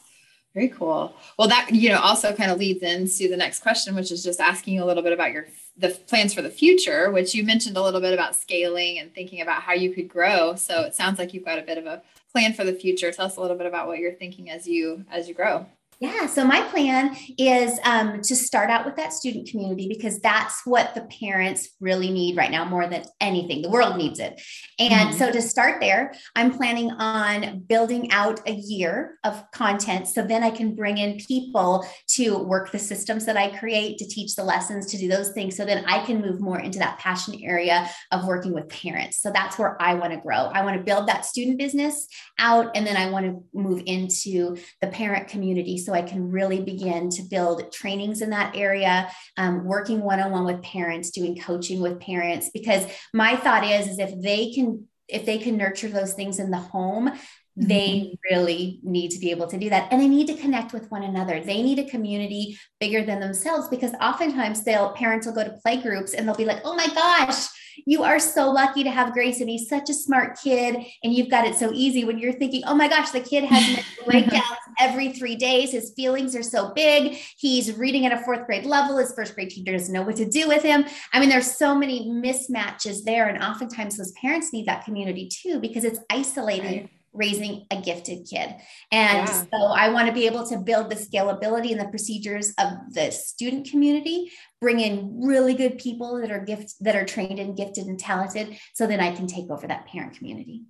Very 0.54 0.68
cool. 0.68 1.14
Well 1.38 1.48
that 1.48 1.70
you 1.72 1.88
know 1.88 2.00
also 2.00 2.34
kind 2.34 2.50
of 2.50 2.58
leads 2.58 2.82
into 2.82 3.28
the 3.28 3.36
next 3.36 3.60
question 3.60 3.94
which 3.94 4.10
is 4.10 4.24
just 4.24 4.40
asking 4.40 4.80
a 4.80 4.84
little 4.84 5.02
bit 5.02 5.12
about 5.12 5.32
your 5.32 5.46
the 5.78 5.90
plans 6.08 6.34
for 6.34 6.42
the 6.42 6.50
future, 6.50 7.10
which 7.10 7.34
you 7.34 7.44
mentioned 7.44 7.76
a 7.76 7.82
little 7.82 8.00
bit 8.00 8.12
about 8.12 8.34
scaling 8.34 8.98
and 8.98 9.14
thinking 9.14 9.40
about 9.40 9.62
how 9.62 9.72
you 9.72 9.92
could 9.92 10.08
grow. 10.08 10.54
So 10.56 10.82
it 10.82 10.94
sounds 10.94 11.18
like 11.18 11.32
you've 11.32 11.44
got 11.44 11.58
a 11.58 11.62
bit 11.62 11.78
of 11.78 11.86
a 11.86 12.02
plan 12.32 12.52
for 12.52 12.64
the 12.64 12.74
future. 12.74 13.12
Tell 13.12 13.26
us 13.26 13.36
a 13.36 13.40
little 13.40 13.56
bit 13.56 13.66
about 13.66 13.86
what 13.86 13.98
you're 13.98 14.14
thinking 14.14 14.50
as 14.50 14.66
you 14.66 15.04
as 15.10 15.28
you 15.28 15.34
grow. 15.34 15.66
Yeah, 16.00 16.26
so 16.26 16.44
my 16.44 16.62
plan 16.62 17.16
is 17.38 17.80
um, 17.82 18.22
to 18.22 18.36
start 18.36 18.70
out 18.70 18.86
with 18.86 18.94
that 18.96 19.12
student 19.12 19.48
community 19.48 19.88
because 19.88 20.20
that's 20.20 20.64
what 20.64 20.94
the 20.94 21.00
parents 21.20 21.70
really 21.80 22.10
need 22.12 22.36
right 22.36 22.52
now 22.52 22.64
more 22.64 22.86
than 22.86 23.02
anything. 23.20 23.62
The 23.62 23.68
world 23.68 23.96
needs 23.96 24.20
it. 24.20 24.40
And 24.78 25.08
mm-hmm. 25.08 25.18
so 25.18 25.32
to 25.32 25.42
start 25.42 25.80
there, 25.80 26.14
I'm 26.36 26.56
planning 26.56 26.92
on 26.92 27.64
building 27.68 28.12
out 28.12 28.48
a 28.48 28.52
year 28.52 29.18
of 29.24 29.42
content 29.50 30.06
so 30.06 30.22
then 30.22 30.44
I 30.44 30.50
can 30.50 30.76
bring 30.76 30.98
in 30.98 31.18
people 31.18 31.84
to 32.18 32.36
work 32.36 32.72
the 32.72 32.78
systems 32.78 33.24
that 33.26 33.36
I 33.36 33.56
create, 33.56 33.96
to 33.98 34.06
teach 34.06 34.34
the 34.34 34.42
lessons, 34.42 34.86
to 34.86 34.98
do 34.98 35.06
those 35.06 35.30
things. 35.30 35.56
So 35.56 35.64
then 35.64 35.84
I 35.86 36.04
can 36.04 36.20
move 36.20 36.40
more 36.40 36.58
into 36.58 36.80
that 36.80 36.98
passion 36.98 37.38
area 37.42 37.88
of 38.10 38.26
working 38.26 38.52
with 38.52 38.68
parents. 38.68 39.20
So 39.22 39.30
that's 39.30 39.56
where 39.56 39.80
I 39.80 39.94
want 39.94 40.12
to 40.12 40.20
grow. 40.20 40.36
I 40.36 40.64
want 40.64 40.76
to 40.76 40.82
build 40.82 41.06
that 41.06 41.24
student 41.24 41.58
business 41.58 42.08
out 42.38 42.76
and 42.76 42.84
then 42.84 42.96
I 42.96 43.10
want 43.10 43.26
to 43.26 43.44
move 43.54 43.82
into 43.86 44.56
the 44.80 44.88
parent 44.88 45.28
community 45.28 45.78
so 45.78 45.92
I 45.92 46.02
can 46.02 46.28
really 46.28 46.60
begin 46.60 47.08
to 47.10 47.22
build 47.22 47.70
trainings 47.70 48.20
in 48.20 48.30
that 48.30 48.56
area, 48.56 49.08
um, 49.36 49.64
working 49.64 50.00
one 50.00 50.18
on 50.18 50.32
one 50.32 50.44
with 50.44 50.62
parents, 50.62 51.10
doing 51.10 51.38
coaching 51.38 51.80
with 51.80 52.00
parents. 52.00 52.50
Because 52.52 52.84
my 53.14 53.36
thought 53.36 53.64
is, 53.64 53.86
is 53.86 53.98
if 53.98 54.20
they 54.20 54.50
can 54.52 54.88
if 55.08 55.24
they 55.24 55.38
can 55.38 55.56
nurture 55.56 55.88
those 55.88 56.12
things 56.12 56.38
in 56.38 56.50
the 56.50 56.58
home 56.58 57.10
they 57.58 57.88
mm-hmm. 57.88 58.14
really 58.30 58.78
need 58.82 59.10
to 59.10 59.18
be 59.18 59.30
able 59.30 59.48
to 59.48 59.58
do 59.58 59.68
that. 59.68 59.92
And 59.92 60.00
they 60.00 60.08
need 60.08 60.28
to 60.28 60.34
connect 60.34 60.72
with 60.72 60.90
one 60.90 61.02
another. 61.02 61.40
They 61.40 61.62
need 61.62 61.80
a 61.80 61.90
community 61.90 62.58
bigger 62.78 63.02
than 63.04 63.18
themselves 63.18 63.68
because 63.68 63.92
oftentimes 64.00 64.62
they'll 64.62 64.90
parents 64.92 65.26
will 65.26 65.34
go 65.34 65.44
to 65.44 65.58
play 65.62 65.80
groups 65.80 66.14
and 66.14 66.26
they'll 66.26 66.36
be 66.36 66.44
like 66.44 66.60
oh 66.64 66.74
my 66.74 66.86
gosh 66.86 67.48
you 67.86 68.02
are 68.02 68.18
so 68.18 68.50
lucky 68.50 68.82
to 68.82 68.90
have 68.90 69.12
grace 69.12 69.40
and 69.40 69.48
he's 69.48 69.68
such 69.68 69.88
a 69.88 69.94
smart 69.94 70.38
kid 70.42 70.76
and 71.04 71.14
you've 71.14 71.30
got 71.30 71.46
it 71.46 71.54
so 71.54 71.70
easy. 71.72 72.04
When 72.04 72.18
you're 72.18 72.32
thinking 72.32 72.62
oh 72.66 72.74
my 72.74 72.88
gosh 72.88 73.10
the 73.10 73.20
kid 73.20 73.44
has 73.44 73.84
breakdowns 74.06 74.44
every 74.78 75.12
three 75.12 75.36
days. 75.36 75.72
His 75.72 75.92
feelings 75.94 76.36
are 76.36 76.42
so 76.42 76.72
big. 76.74 77.18
He's 77.36 77.76
reading 77.76 78.06
at 78.06 78.12
a 78.12 78.22
fourth 78.24 78.46
grade 78.46 78.66
level. 78.66 78.98
His 78.98 79.12
first 79.12 79.34
grade 79.34 79.50
teacher 79.50 79.72
doesn't 79.72 79.92
know 79.92 80.02
what 80.02 80.16
to 80.16 80.28
do 80.28 80.46
with 80.46 80.62
him. 80.62 80.84
I 81.12 81.18
mean 81.18 81.28
there's 81.28 81.56
so 81.56 81.74
many 81.74 82.08
mismatches 82.08 83.02
there. 83.04 83.26
And 83.26 83.42
oftentimes 83.42 83.96
those 83.96 84.12
parents 84.12 84.52
need 84.52 84.66
that 84.66 84.84
community 84.84 85.28
too 85.28 85.58
because 85.58 85.84
it's 85.84 86.00
isolating 86.10 86.82
right 86.82 86.90
raising 87.12 87.66
a 87.70 87.80
gifted 87.80 88.26
kid. 88.28 88.54
And 88.92 89.28
yeah. 89.28 89.44
so 89.50 89.56
I 89.56 89.90
want 89.90 90.08
to 90.08 90.14
be 90.14 90.26
able 90.26 90.46
to 90.48 90.58
build 90.58 90.90
the 90.90 90.96
scalability 90.96 91.72
and 91.72 91.80
the 91.80 91.88
procedures 91.88 92.54
of 92.58 92.72
the 92.90 93.10
student 93.10 93.70
community, 93.70 94.30
bring 94.60 94.80
in 94.80 95.20
really 95.22 95.54
good 95.54 95.78
people 95.78 96.20
that 96.20 96.30
are 96.30 96.44
gift 96.44 96.74
that 96.80 96.96
are 96.96 97.04
trained 97.04 97.38
and 97.38 97.56
gifted 97.56 97.86
and 97.86 97.98
talented 97.98 98.58
so 98.74 98.86
then 98.86 99.00
I 99.00 99.14
can 99.14 99.26
take 99.26 99.50
over 99.50 99.66
that 99.66 99.86
parent 99.86 100.16
community. 100.16 100.62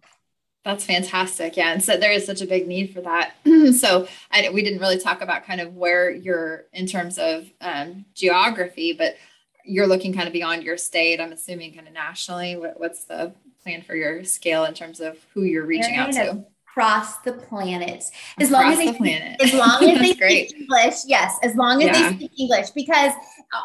That's 0.64 0.84
fantastic. 0.84 1.56
Yeah. 1.56 1.72
And 1.72 1.82
so 1.82 1.96
there 1.96 2.12
is 2.12 2.26
such 2.26 2.42
a 2.42 2.46
big 2.46 2.68
need 2.68 2.92
for 2.92 3.00
that. 3.00 3.32
so 3.74 4.06
I, 4.30 4.50
we 4.50 4.62
didn't 4.62 4.80
really 4.80 4.98
talk 4.98 5.22
about 5.22 5.44
kind 5.44 5.60
of 5.60 5.74
where 5.74 6.10
you're 6.10 6.64
in 6.72 6.86
terms 6.86 7.18
of 7.18 7.50
um, 7.60 8.04
geography, 8.14 8.92
but 8.92 9.16
you're 9.64 9.86
looking 9.86 10.12
kind 10.12 10.26
of 10.26 10.32
beyond 10.32 10.64
your 10.64 10.76
state. 10.76 11.20
I'm 11.20 11.32
assuming 11.32 11.74
kind 11.74 11.86
of 11.86 11.94
nationally. 11.94 12.56
What, 12.56 12.78
what's 12.78 13.04
the 13.04 13.32
plan 13.68 13.82
for 13.82 13.94
your 13.94 14.24
scale 14.24 14.64
in 14.64 14.74
terms 14.74 15.00
of 15.00 15.18
who 15.34 15.42
you're 15.42 15.66
reaching 15.66 15.96
out 15.96 16.12
to? 16.12 16.44
Across 16.70 17.18
the 17.22 17.32
planet, 17.32 18.04
as 18.38 18.52
long 18.52 18.72
as 18.72 18.78
they 18.78 18.94
speak, 18.94 19.20
as 19.42 19.52
long 19.52 19.82
as 19.82 19.98
they 20.00 20.12
speak 20.12 20.54
English, 20.54 20.94
yes, 21.06 21.36
as 21.42 21.56
long 21.56 21.82
as 21.82 21.88
yeah. 21.88 22.10
they 22.10 22.16
speak 22.16 22.32
English, 22.38 22.70
because 22.70 23.12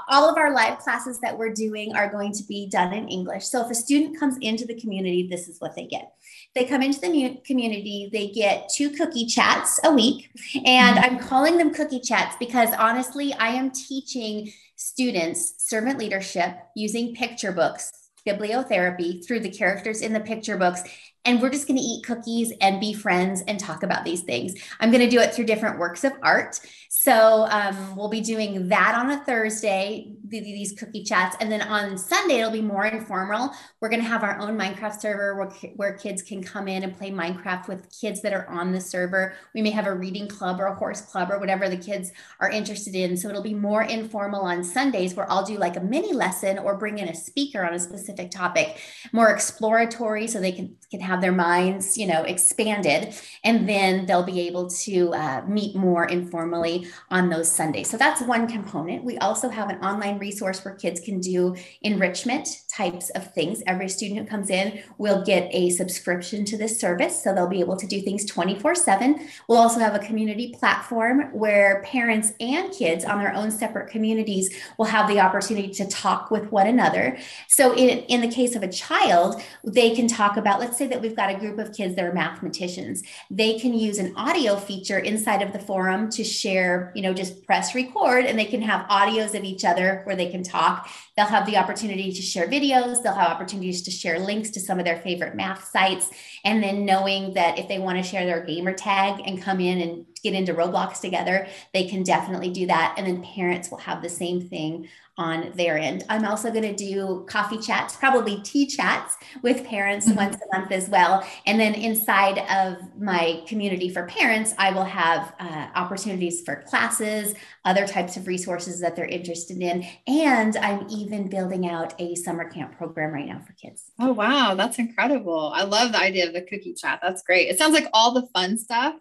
all 0.10 0.28
of 0.28 0.36
our 0.36 0.52
live 0.52 0.80
classes 0.80 1.20
that 1.20 1.38
we're 1.38 1.54
doing 1.54 1.96
are 1.96 2.12
going 2.12 2.32
to 2.34 2.44
be 2.46 2.68
done 2.68 2.92
in 2.92 3.08
English. 3.10 3.46
So 3.46 3.63
if 3.63 3.70
a 3.70 3.76
student 3.76 4.20
comes 4.20 4.38
into 4.42 4.66
the 4.66 4.74
community, 4.80 5.28
this 5.28 5.48
is 5.48 5.62
what 5.62 5.76
they 5.76 5.86
get. 5.86 6.12
They 6.56 6.66
come 6.66 6.82
into 6.82 7.02
the 7.02 7.39
community, 7.46 8.10
they 8.12 8.30
get 8.30 8.70
two 8.74 8.89
cookie 8.89 9.28
chats 9.28 9.80
a 9.84 9.94
week. 9.94 10.32
And 10.66 10.98
mm-hmm. 10.98 11.04
I'm 11.04 11.20
calling 11.20 11.58
them 11.58 11.72
cookie 11.72 12.00
chats 12.00 12.36
because 12.39 12.70
honestly, 12.80 13.32
I 13.34 13.50
am 13.50 13.70
teaching 13.70 14.52
students 14.76 15.54
servant 15.58 16.00
leadership 16.00 16.58
using 16.76 17.13
picture 17.13 17.52
books 17.52 18.03
bibliotherapy 18.28 19.26
through 19.26 19.42
the 19.42 19.50
characters 19.50 20.02
in 20.02 20.14
the 20.14 20.20
picture 20.20 20.58
books 20.58 20.84
and 21.26 21.42
we're 21.42 21.50
just 21.50 21.68
going 21.68 21.78
to 21.78 21.84
eat 21.84 22.06
cookies 22.06 22.52
and 22.60 22.80
be 22.80 22.94
friends 22.94 23.42
and 23.48 23.60
talk 23.60 23.84
about 23.84 24.04
these 24.04 24.22
things. 24.22 24.54
I'm 24.80 24.92
going 24.92 25.04
to 25.04 25.10
do 25.10 25.20
it 25.20 25.34
through 25.34 25.46
different 25.46 25.80
works 25.80 26.04
of 26.04 26.12
art. 26.22 26.60
So 26.90 27.48
um, 27.50 27.96
we'll 27.96 28.10
be 28.10 28.22
doing 28.22 28.68
that 28.70 28.96
on 28.96 29.10
a 29.10 29.24
Thursday, 29.24 30.12
these 30.41 30.74
cookie 30.74 31.04
chats. 31.04 31.38
And 31.39 31.50
then 31.50 31.62
on 31.62 31.98
Sunday, 31.98 32.39
it'll 32.39 32.52
be 32.52 32.62
more 32.62 32.86
informal. 32.86 33.54
We're 33.80 33.89
going 33.89 34.02
to 34.02 34.08
have 34.08 34.24
our 34.24 34.38
own 34.39 34.58
Minecraft 34.58 35.00
server 35.00 35.36
where, 35.36 35.50
where 35.76 35.93
kids 35.93 36.22
can 36.22 36.43
come 36.43 36.67
in 36.67 36.84
and 36.84 36.98
play 36.98 37.10
Minecraft 37.10 37.69
with 37.69 37.89
kids 37.89 38.22
that 38.22 38.34
are 38.34 38.48
on 38.50 38.74
the 38.74 38.82
server. 38.82 39.36
We 39.56 39.62
may 39.62 39.72
have 39.72 39.88
a 39.88 39.96
reading 39.96 40.28
club 40.28 40.60
or 40.60 40.65
a 40.65 40.76
horse 40.76 41.02
club 41.02 41.32
or 41.32 41.39
whatever 41.39 41.69
the 41.69 41.78
kids 41.78 42.12
are 42.41 42.50
interested 42.50 42.96
in. 42.96 43.15
So 43.15 43.30
it'll 43.30 43.41
be 43.41 43.54
more 43.54 43.84
informal 43.84 44.41
on 44.41 44.62
Sundays 44.63 45.15
where 45.15 45.32
I'll 45.32 45.46
do 45.46 45.58
like 45.58 45.78
a 45.78 45.82
mini 45.82 46.12
lesson 46.12 46.60
or 46.60 46.76
bring 46.76 46.98
in 46.98 47.08
a 47.08 47.15
speaker 47.15 47.65
on 47.65 47.74
a 47.74 47.80
specific 47.80 48.30
topic, 48.30 48.82
more 49.13 49.30
exploratory 49.30 50.28
so 50.28 50.41
they 50.41 50.52
can, 50.52 50.76
can 50.91 51.00
have 51.00 51.13
have 51.13 51.22
their 51.22 51.32
minds, 51.32 51.96
you 51.98 52.08
know, 52.08 52.24
expanded, 52.24 53.13
and 53.43 53.69
then 53.69 54.06
they'll 54.08 54.24
be 54.24 54.41
able 54.41 54.67
to 54.67 55.13
uh, 55.13 55.43
meet 55.48 55.76
more 55.76 56.06
informally 56.06 56.88
on 57.12 57.30
those 57.30 57.50
Sundays. 57.52 57.89
So 57.89 57.98
that's 57.98 58.22
one 58.24 58.48
component. 58.48 59.04
We 59.04 59.17
also 59.19 59.50
have 59.50 59.69
an 59.69 59.78
online 59.78 60.17
resource 60.24 60.64
where 60.64 60.74
kids 60.76 61.00
can 61.02 61.20
do 61.20 61.56
enrichment 61.82 62.48
types 62.70 63.10
of 63.12 63.34
things. 63.34 63.62
Every 63.68 63.90
student 63.90 64.20
who 64.20 64.26
comes 64.26 64.50
in 64.50 64.82
will 64.98 65.24
get 65.24 65.50
a 65.52 65.70
subscription 65.70 66.46
to 66.46 66.58
this 66.58 66.80
service, 66.80 67.22
so 67.22 67.34
they'll 67.34 67.56
be 67.58 67.60
able 67.60 67.78
to 67.78 67.88
do 67.88 68.02
things 68.02 68.24
24 68.26 68.76
7. 68.76 69.28
We'll 69.48 69.58
also 69.66 69.80
have 69.80 69.96
a 69.96 70.00
community 70.00 70.56
platform 70.58 71.18
where 71.34 71.84
parents 71.84 72.32
and 72.40 72.72
kids 72.72 73.04
on 73.04 73.20
their 73.20 73.34
own 73.34 73.52
separate 73.52 73.90
communities 73.90 74.46
will 74.78 74.86
have 74.86 75.08
the 75.08 75.20
opportunity 75.20 75.72
to 75.74 75.86
talk 75.88 76.32
with 76.32 76.52
one 76.52 76.68
another. 76.68 77.18
So, 77.48 77.74
in, 77.76 77.90
in 78.14 78.22
the 78.22 78.34
case 78.40 78.56
of 78.56 78.64
a 78.64 78.72
child, 78.72 79.42
they 79.64 79.94
can 79.94 80.08
talk 80.08 80.38
about, 80.38 80.60
let's 80.60 80.78
say 80.78 80.88
that 80.88 81.02
we've 81.02 81.16
got 81.16 81.36
a 81.36 81.38
group 81.38 81.60
of 81.60 81.74
kids 81.74 81.96
that 81.96 82.06
are 82.06 82.14
mathematicians. 82.14 83.04
They 83.30 83.60
can 83.60 83.74
use 83.74 83.98
an 84.00 84.14
audio 84.16 84.56
feature 84.56 85.00
inside 85.00 85.42
of 85.42 85.52
the 85.52 85.60
forum 85.60 86.10
to 86.12 86.24
share, 86.24 86.92
you 86.96 87.02
know, 87.02 87.14
just 87.14 87.46
press 87.46 87.76
record 87.76 88.26
and 88.26 88.38
they 88.40 88.46
can 88.46 88.62
have 88.62 88.88
audios 88.88 89.38
of 89.38 89.44
each 89.44 89.66
other 89.66 90.02
where 90.06 90.12
they 90.15 90.30
can 90.30 90.43
talk. 90.43 90.89
They'll 91.15 91.28
have 91.28 91.45
the 91.45 91.58
opportunity 91.58 92.12
to 92.12 92.21
share 92.21 92.47
videos, 92.47 93.04
they'll 93.04 93.13
have 93.13 93.32
opportunities 93.32 93.82
to 93.84 93.91
share 93.91 94.19
links 94.19 94.49
to 94.52 94.60
some 94.60 94.80
of 94.80 94.86
their 94.86 94.97
favorite 94.97 95.36
math 95.36 95.69
sites. 95.69 96.10
And 96.43 96.63
then 96.63 96.86
knowing 96.86 97.34
that 97.34 97.60
if 97.60 97.67
they 97.67 97.80
want 97.80 97.97
to 97.97 98.04
share 98.04 98.26
their 98.26 98.43
gamer 98.43 98.73
tag 98.73 99.21
and 99.26 99.41
come 99.41 99.60
in 99.60 99.82
and 99.82 100.06
get 100.23 100.34
into 100.34 100.54
Roblox 100.54 101.02
together, 101.02 101.47
they 101.73 101.88
can 101.88 102.04
definitely 102.04 102.49
do 102.49 102.65
that. 102.67 102.95
And 102.97 103.06
then 103.06 103.21
parents 103.23 103.69
will 103.69 103.80
have 103.80 104.02
the 104.02 104.10
same 104.10 104.41
thing 104.41 104.88
on 105.15 105.52
their 105.56 105.78
end. 105.78 106.04
I'm 106.10 106.26
also 106.26 106.49
going 106.49 106.63
to 106.63 106.76
do 106.76 107.23
coffee 107.30 107.60
chats, 107.60 107.95
probably 107.95 108.41
tea 108.41 108.65
chats 108.65 109.15
with 109.43 109.63
parents 109.63 110.08
mm-hmm. 110.08 110.17
once 110.17 110.38
a 110.38 110.58
month 110.58 110.71
as 110.71 110.89
well. 110.89 111.23
And 111.45 111.60
then 111.60 111.76
inside 111.76 112.39
of 112.49 112.78
my 112.99 113.43
community 113.45 113.89
for 113.89 114.08
parents, 114.08 114.56
I 114.58 114.71
will 114.71 114.86
have 114.86 115.36
uh, 115.39 115.67
opportunities 115.76 116.41
for 116.41 116.63
classes, 116.63 117.36
other 117.63 117.86
types 117.86 118.17
of 118.17 118.26
resources 118.26 118.80
that 118.80 118.95
they're 118.95 119.06
interested 119.06 119.62
in. 119.62 119.86
And 120.08 120.58
I'm 120.58 120.88
even 120.89 121.03
building 121.08 121.68
out 121.68 122.00
a 122.00 122.16
summer 122.16 122.50
camp 122.50 122.78
program 122.78 123.12
right 123.12 123.28
now 123.28 123.42
for 123.46 123.54
kids. 123.54 123.92
Oh, 124.00 124.13
wow. 124.13 124.56
That's 124.56 124.80
incredible. 124.80 125.52
I 125.54 125.63
love 125.63 125.92
the 125.92 126.00
idea 126.00 126.28
of 126.28 126.34
the 126.34 126.42
cookie 126.42 126.74
chat. 126.74 127.00
That's 127.02 127.24
great. 127.24 127.50
It 127.50 127.58
sounds 127.58 127.74
like 127.74 127.88
all 127.94 128.12
the 128.12 128.28
fun 128.34 128.58
stuff 128.58 128.96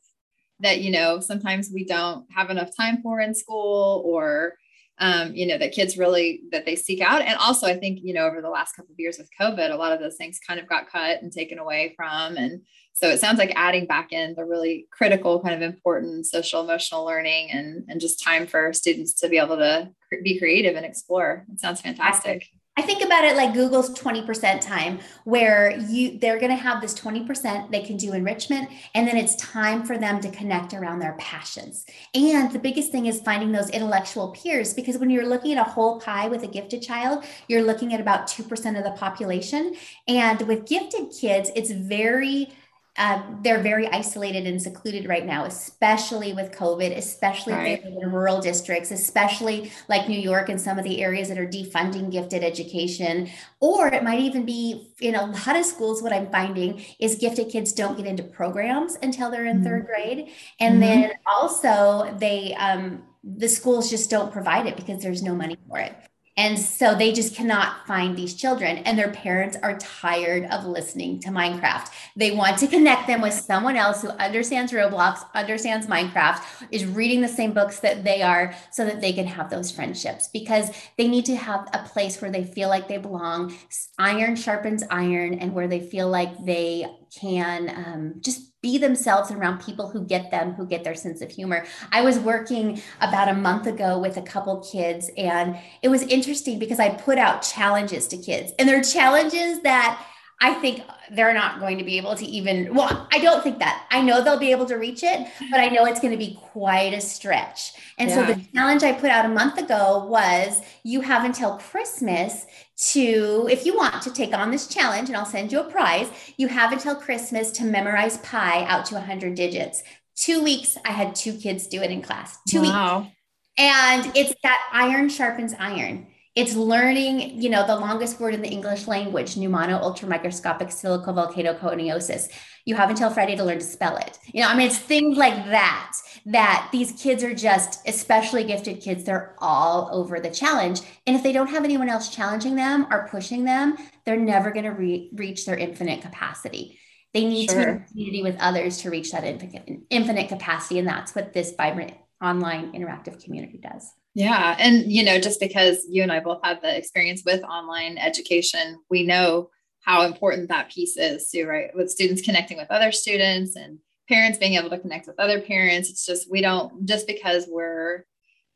that 0.61 0.81
you 0.81 0.91
know 0.91 1.21
sometimes 1.21 1.71
we 1.73 1.85
don't 1.85 2.25
have 2.33 2.49
enough 2.51 2.71
time 2.77 3.03
for 3.03 3.21
in 3.21 3.35
school 3.35 4.03
or 4.07 4.55
um, 5.03 5.35
you 5.35 5.47
know 5.47 5.59
that 5.59 5.73
kids 5.73 5.99
really 5.99 6.43
that 6.53 6.65
they 6.65 6.77
seek 6.77 7.01
out. 7.01 7.23
And 7.23 7.37
also 7.39 7.67
i 7.67 7.77
think 7.77 7.99
you 8.03 8.15
know 8.15 8.25
over 8.25 8.41
the 8.41 8.49
last 8.49 8.73
couple 8.75 8.93
of 8.93 8.99
years 8.99 9.19
with 9.19 9.29
covid 9.39 9.71
a 9.71 9.77
lot 9.77 9.93
of 9.93 10.01
those 10.01 10.17
things 10.17 10.39
kind 10.47 10.61
of 10.61 10.69
got 10.69 10.89
cut 10.91 11.21
and 11.21 11.33
taken 11.33 11.59
away 11.59 11.93
from. 11.97 12.37
And 12.37 12.63
so 12.95 13.09
it 13.09 13.21
sounds 13.21 13.39
like 13.39 13.53
adding 13.57 13.87
back 13.87 14.13
in 14.13 14.35
the 14.35 14.45
really 14.45 14.87
critical 14.91 15.43
kind 15.43 15.55
of 15.55 15.63
important 15.63 16.27
social 16.27 16.63
emotional 16.63 17.05
learning 17.05 17.51
and 17.51 17.85
and 17.89 18.01
just 18.01 18.23
time 18.23 18.47
for 18.47 18.73
students 18.73 19.13
to 19.15 19.29
be 19.29 19.39
able 19.39 19.57
to 19.57 19.91
be 20.23 20.39
creative 20.39 20.77
and 20.77 20.87
explore. 20.87 21.45
It 21.53 21.61
sounds 21.61 21.81
fantastic 21.81 22.49
I 22.75 22.81
think 22.81 23.05
about 23.05 23.25
it 23.25 23.37
like 23.37 23.53
Google's 23.53 23.91
20% 23.91 24.63
time 24.63 24.99
where 25.25 25.79
you 25.79 26.19
they're 26.19 26.39
going 26.39 26.51
to 26.51 26.57
have 26.57 26.81
this 26.81 26.95
20% 26.95 27.71
they 27.71 27.83
can 27.83 27.99
do 27.99 28.15
enrichment 28.15 28.71
and 28.95 29.07
then 29.07 29.19
it's 29.19 29.37
time 29.37 29.85
for 29.85 29.99
them 29.99 30.23
to 30.23 30.31
connect 30.31 30.73
around 30.73 30.99
their 30.99 31.13
passions. 31.19 31.85
And 32.15 32.51
the 32.51 32.59
biggest 32.59 32.91
thing 32.91 33.07
is 33.07 33.21
finding 33.21 33.53
those 33.53 33.69
intellectual 33.69 34.31
peers 34.31 34.73
because 34.73 34.97
when 34.97 35.11
you're 35.11 35.27
looking 35.27 35.53
at 35.53 35.67
a 35.67 35.71
whole 35.71 36.01
pie 36.01 36.29
with 36.29 36.45
a 36.45 36.47
gifted 36.47 36.81
child, 36.81 37.25
you're 37.47 37.63
looking 37.63 37.93
at 37.93 38.01
about 38.01 38.27
2% 38.27 38.79
of 38.79 38.85
the 38.85 38.93
population 38.93 39.75
and 40.09 40.41
with 40.43 40.67
gifted 40.67 41.11
kids 41.11 41.51
it's 41.55 41.71
very 41.71 42.53
um, 42.99 43.41
they're 43.43 43.63
very 43.63 43.89
isolated 43.89 44.47
and 44.47 44.61
secluded 44.61 45.09
right 45.09 45.25
now, 45.25 45.47
especially 45.47 46.35
with 46.35 46.53
COVID, 46.53 46.95
especially 46.97 47.55
right. 47.55 47.83
in 47.83 48.13
rural 48.13 48.41
districts, 48.41 48.91
especially 48.91 49.73
like 49.89 50.09
New 50.09 50.21
York 50.21 50.51
and 50.51 50.61
some 50.61 50.79
of 50.79 50.85
the 50.85 51.03
areas 51.03 51.29
that 51.29 51.39
are 51.39 51.47
defunding 51.47 52.13
gifted 52.13 52.45
education. 52.45 53.31
Or 53.61 53.89
it 53.89 54.05
might 54.05 54.21
even 54.21 54.45
be 54.45 54.93
in 55.01 55.15
a 55.15 55.25
lot 55.25 55.57
of 55.57 55.65
schools, 55.65 56.03
what 56.03 56.13
I'm 56.13 56.31
finding 56.31 56.85
is 56.99 57.15
gifted 57.15 57.49
kids 57.49 57.73
don't 57.73 57.97
get 57.97 58.07
into 58.07 58.25
programs 58.25 58.99
until 59.03 59.31
they're 59.31 59.47
in 59.47 59.59
mm-hmm. 59.59 59.65
third 59.65 59.87
grade. 59.87 60.29
And 60.61 60.75
mm-hmm. 60.75 60.81
then 60.81 61.13
also 61.27 62.15
they, 62.19 62.55
um, 62.55 63.05
the 63.25 63.49
schools 63.49 63.89
just 63.89 64.11
don't 64.11 64.31
provide 64.31 64.67
it 64.67 64.77
because 64.77 65.03
there's 65.03 65.23
no 65.23 65.35
money 65.35 65.57
for 65.67 65.79
it. 65.79 65.95
And 66.37 66.59
so 66.59 66.95
they 66.95 67.13
just 67.13 67.35
cannot 67.35 67.87
find 67.87 68.17
these 68.17 68.35
children, 68.35 68.79
and 68.79 68.99
their 68.99 69.11
parents 69.11 69.57
are 69.63 69.77
tired 69.79 70.45
of 70.47 70.65
listening 70.65 71.21
to 71.21 71.29
Minecraft. 71.29 71.91
They 72.17 72.31
want 72.31 72.59
to 72.59 72.67
connect 72.67 73.07
them 73.07 73.21
with 73.21 73.35
someone 73.35 73.77
else 73.77 74.01
who 74.01 74.09
understands 74.09 74.73
Roblox, 74.73 75.25
understands 75.35 75.87
Minecraft, 75.87 76.43
is 76.71 76.87
reading 76.87 77.21
the 77.21 77.29
same 77.29 77.53
books 77.53 77.81
that 77.81 78.03
they 78.03 78.23
are, 78.23 78.55
so 78.71 78.87
that 78.87 79.03
they 79.03 79.13
can 79.13 79.27
have 79.27 79.51
those 79.51 79.71
friendships 79.71 80.29
because 80.33 80.71
they 80.97 81.07
need 81.07 81.27
to 81.27 81.37
have 81.37 81.69
a 81.75 81.87
place 81.87 82.23
where 82.23 82.31
they 82.31 82.45
feel 82.45 82.71
like 82.71 82.89
they 82.89 82.97
belong. 82.97 83.55
Iron 83.99 84.35
sharpens 84.35 84.83
iron, 84.91 85.35
and 85.35 85.53
where 85.53 85.69
they 85.69 85.81
feel 85.81 86.09
like 86.09 86.45
they 86.47 86.87
can 87.15 87.69
um, 87.69 88.15
just 88.21 88.52
be 88.63 88.79
themselves 88.79 89.31
around 89.31 89.61
people 89.61 89.89
who 89.89 90.05
get 90.05 90.31
them, 90.31 90.53
who 90.53 90.65
get 90.65 90.85
their 90.85 90.95
sense 90.95 91.21
of 91.21 91.31
humor. 91.31 91.67
I 91.91 92.03
was 92.03 92.19
working 92.19 92.81
about 93.01 93.29
a 93.29 93.35
month 93.35 93.67
ago 93.67 93.99
with 93.99 94.17
a 94.17 94.23
couple 94.23 94.61
kids, 94.61 95.11
and 95.17 95.59
it 95.83 95.89
was 95.89 96.03
interesting 96.03 96.59
because 96.59 96.79
I 96.79 96.91
put 96.91 97.19
out 97.19 97.43
challenges 97.43 98.07
to 98.09 98.17
kids, 98.17 98.53
and 98.59 98.69
they're 98.69 98.83
challenges 98.83 99.61
that 99.63 100.07
I 100.43 100.55
think 100.55 100.83
they're 101.13 101.33
not 101.33 101.61
going 101.61 101.79
to 101.79 101.85
be 101.85 101.97
able 101.99 102.17
to 102.17 102.27
even, 102.27 102.75
well, 102.75 103.07
I 103.13 103.21
don't 103.21 103.45
think 103.45 103.61
that. 103.61 103.87
I 103.93 104.03
know 104.03 104.25
they'll 104.25 104.41
be 104.41 104.51
able 104.51 104.67
to 104.67 104.75
reach 104.75 105.05
it, 105.05 105.29
but 105.53 105.61
I 105.61 105.69
know 105.69 105.85
it's 105.85 106.01
going 106.01 106.13
to 106.13 106.19
be 106.19 106.37
quite 106.41 106.93
a 106.93 107.01
stretch. 107.01 107.75
And 107.97 108.11
yeah. 108.11 108.27
so 108.27 108.35
the 108.35 108.45
challenge 108.53 108.83
I 108.83 108.93
put 108.93 109.11
out 109.11 109.25
a 109.25 109.29
month 109.29 109.59
ago 109.59 110.05
was 110.07 110.61
you 110.83 111.01
have 111.03 111.25
until 111.25 111.59
Christmas 111.59 112.47
to, 112.91 113.49
if 113.51 113.65
you 113.65 113.77
want 113.77 114.03
to 114.03 114.13
take 114.13 114.35
on 114.35 114.51
this 114.51 114.67
challenge, 114.67 115.09
and 115.09 115.17
I'll 115.17 115.25
send 115.25 115.53
you 115.53 115.61
a 115.61 115.65
prize, 115.65 116.09
you 116.37 116.49
have 116.49 116.73
until 116.73 116.95
Christmas 116.95 117.51
to 117.53 117.65
memorize 117.65 118.19
pi 118.19 118.65
out 118.65 118.87
to 118.87 118.95
100 118.95 119.35
digits. 119.35 119.83
Two 120.17 120.43
weeks, 120.43 120.77
I 120.85 120.91
had 120.91 121.15
two 121.15 121.35
kids 121.35 121.67
do 121.67 121.81
it 121.83 121.91
in 121.91 122.03
class. 122.03 122.39
Two 122.49 122.63
wow. 122.63 123.01
weeks. 123.01 123.13
And 123.59 124.17
it's 124.17 124.35
that 124.43 124.61
iron 124.73 125.09
sharpens 125.09 125.55
iron. 125.59 126.07
It's 126.35 126.55
learning, 126.55 127.43
you 127.43 127.51
know, 127.51 127.67
the 127.67 127.77
longest 127.77 128.19
word 128.19 128.33
in 128.33 128.41
the 128.41 128.49
English 128.49 128.87
language, 128.87 129.35
pneumonoultramicroscopicsilicovolcanoconiosis. 129.35 132.31
You 132.65 132.75
have 132.75 132.89
until 132.89 133.11
Friday 133.11 133.37
to 133.37 133.45
learn 133.45 133.59
to 133.59 133.65
spell 133.65 133.99
it. 133.99 134.19
You 134.33 134.41
know, 134.41 134.49
I 134.49 134.57
mean, 134.57 134.69
it's 134.69 134.79
things 134.79 135.19
like 135.19 135.35
that, 135.47 135.93
that 136.27 136.71
these 136.73 136.93
kids 136.93 137.23
are 137.23 137.35
just, 137.35 137.87
especially 137.87 138.45
gifted 138.45 138.81
kids, 138.81 139.05
they're 139.05 139.37
all 139.41 139.91
over 139.93 140.21
the 140.21 140.31
challenge. 140.31 140.81
And 141.07 141.15
if 141.15 141.23
they 141.23 141.33
don't 141.33 141.51
have 141.51 141.65
anyone 141.65 141.91
else 141.91 142.09
challenging 142.09 142.55
them 142.55 142.87
or 142.91 143.09
pushing 143.09 143.45
them, 143.45 143.77
they're 144.07 144.17
never 144.17 144.53
going 144.53 144.65
to 144.65 144.71
re- 144.71 145.11
reach 145.13 145.45
their 145.45 145.59
infinite 145.59 146.01
capacity. 146.01 146.79
They 147.13 147.27
need 147.27 147.51
sure. 147.51 147.61
to 147.61 147.67
be 147.67 147.73
in 147.73 147.85
community 147.85 148.23
with 148.23 148.39
others 148.41 148.79
to 148.79 148.91
reach 148.91 149.13
that 149.13 149.25
infinite, 149.25 149.69
infinite 149.91 150.31
capacity. 150.31 150.79
And 150.79 150.89
that's 150.89 151.15
what 151.15 151.35
this 151.35 151.53
vibrant 151.55 151.93
online 152.23 152.73
interactive 152.73 153.23
community 153.23 153.61
does. 153.63 153.93
Yeah. 154.15 154.57
And, 154.59 154.91
you 154.93 155.05
know, 155.05 155.19
just 155.19 155.41
because 155.41 155.87
you 155.89 156.03
and 156.03 156.13
I 156.13 156.21
both 156.21 156.41
have 156.45 156.61
the 156.61 156.77
experience 156.77 157.23
with 157.25 157.43
online 157.45 157.97
education, 157.97 158.79
we 158.91 159.05
know 159.05 159.51
how 159.81 160.03
important 160.03 160.49
that 160.49 160.71
piece 160.71 160.97
is 160.97 161.31
too, 161.31 161.47
right? 161.47 161.75
With 161.75 161.91
students 161.91 162.23
connecting 162.23 162.57
with 162.57 162.71
other 162.71 162.93
students 162.93 163.57
and 163.57 163.79
parents 164.09 164.39
being 164.39 164.55
able 164.55 164.71
to 164.71 164.79
connect 164.79 165.07
with 165.07 165.19
other 165.19 165.41
parents. 165.41 165.89
It's 165.89 166.05
just, 166.05 166.31
we 166.31 166.41
don't, 166.41 166.87
just 166.87 167.07
because 167.07 167.47
we're 167.49 168.05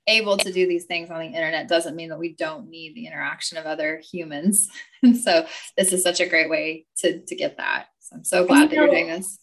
able 0.06 0.36
to 0.36 0.52
do 0.52 0.68
these 0.68 0.84
things 0.84 1.10
on 1.10 1.18
the 1.18 1.26
internet 1.26 1.68
doesn't 1.68 1.96
mean 1.96 2.10
that 2.10 2.18
we 2.18 2.34
don't 2.34 2.68
need 2.68 2.94
the 2.94 3.06
interaction 3.06 3.58
of 3.58 3.66
other 3.66 4.00
humans. 4.12 4.68
And 5.02 5.16
so 5.16 5.46
this 5.76 5.92
is 5.92 6.02
such 6.02 6.18
a 6.20 6.26
great 6.26 6.50
way 6.50 6.86
to, 6.98 7.20
to 7.20 7.36
get 7.36 7.58
that. 7.58 7.86
So 8.00 8.16
I'm 8.16 8.24
so 8.24 8.44
glad 8.44 8.70
that 8.70 8.74
you're 8.74 8.88
doing 8.88 9.06
this. 9.06 9.38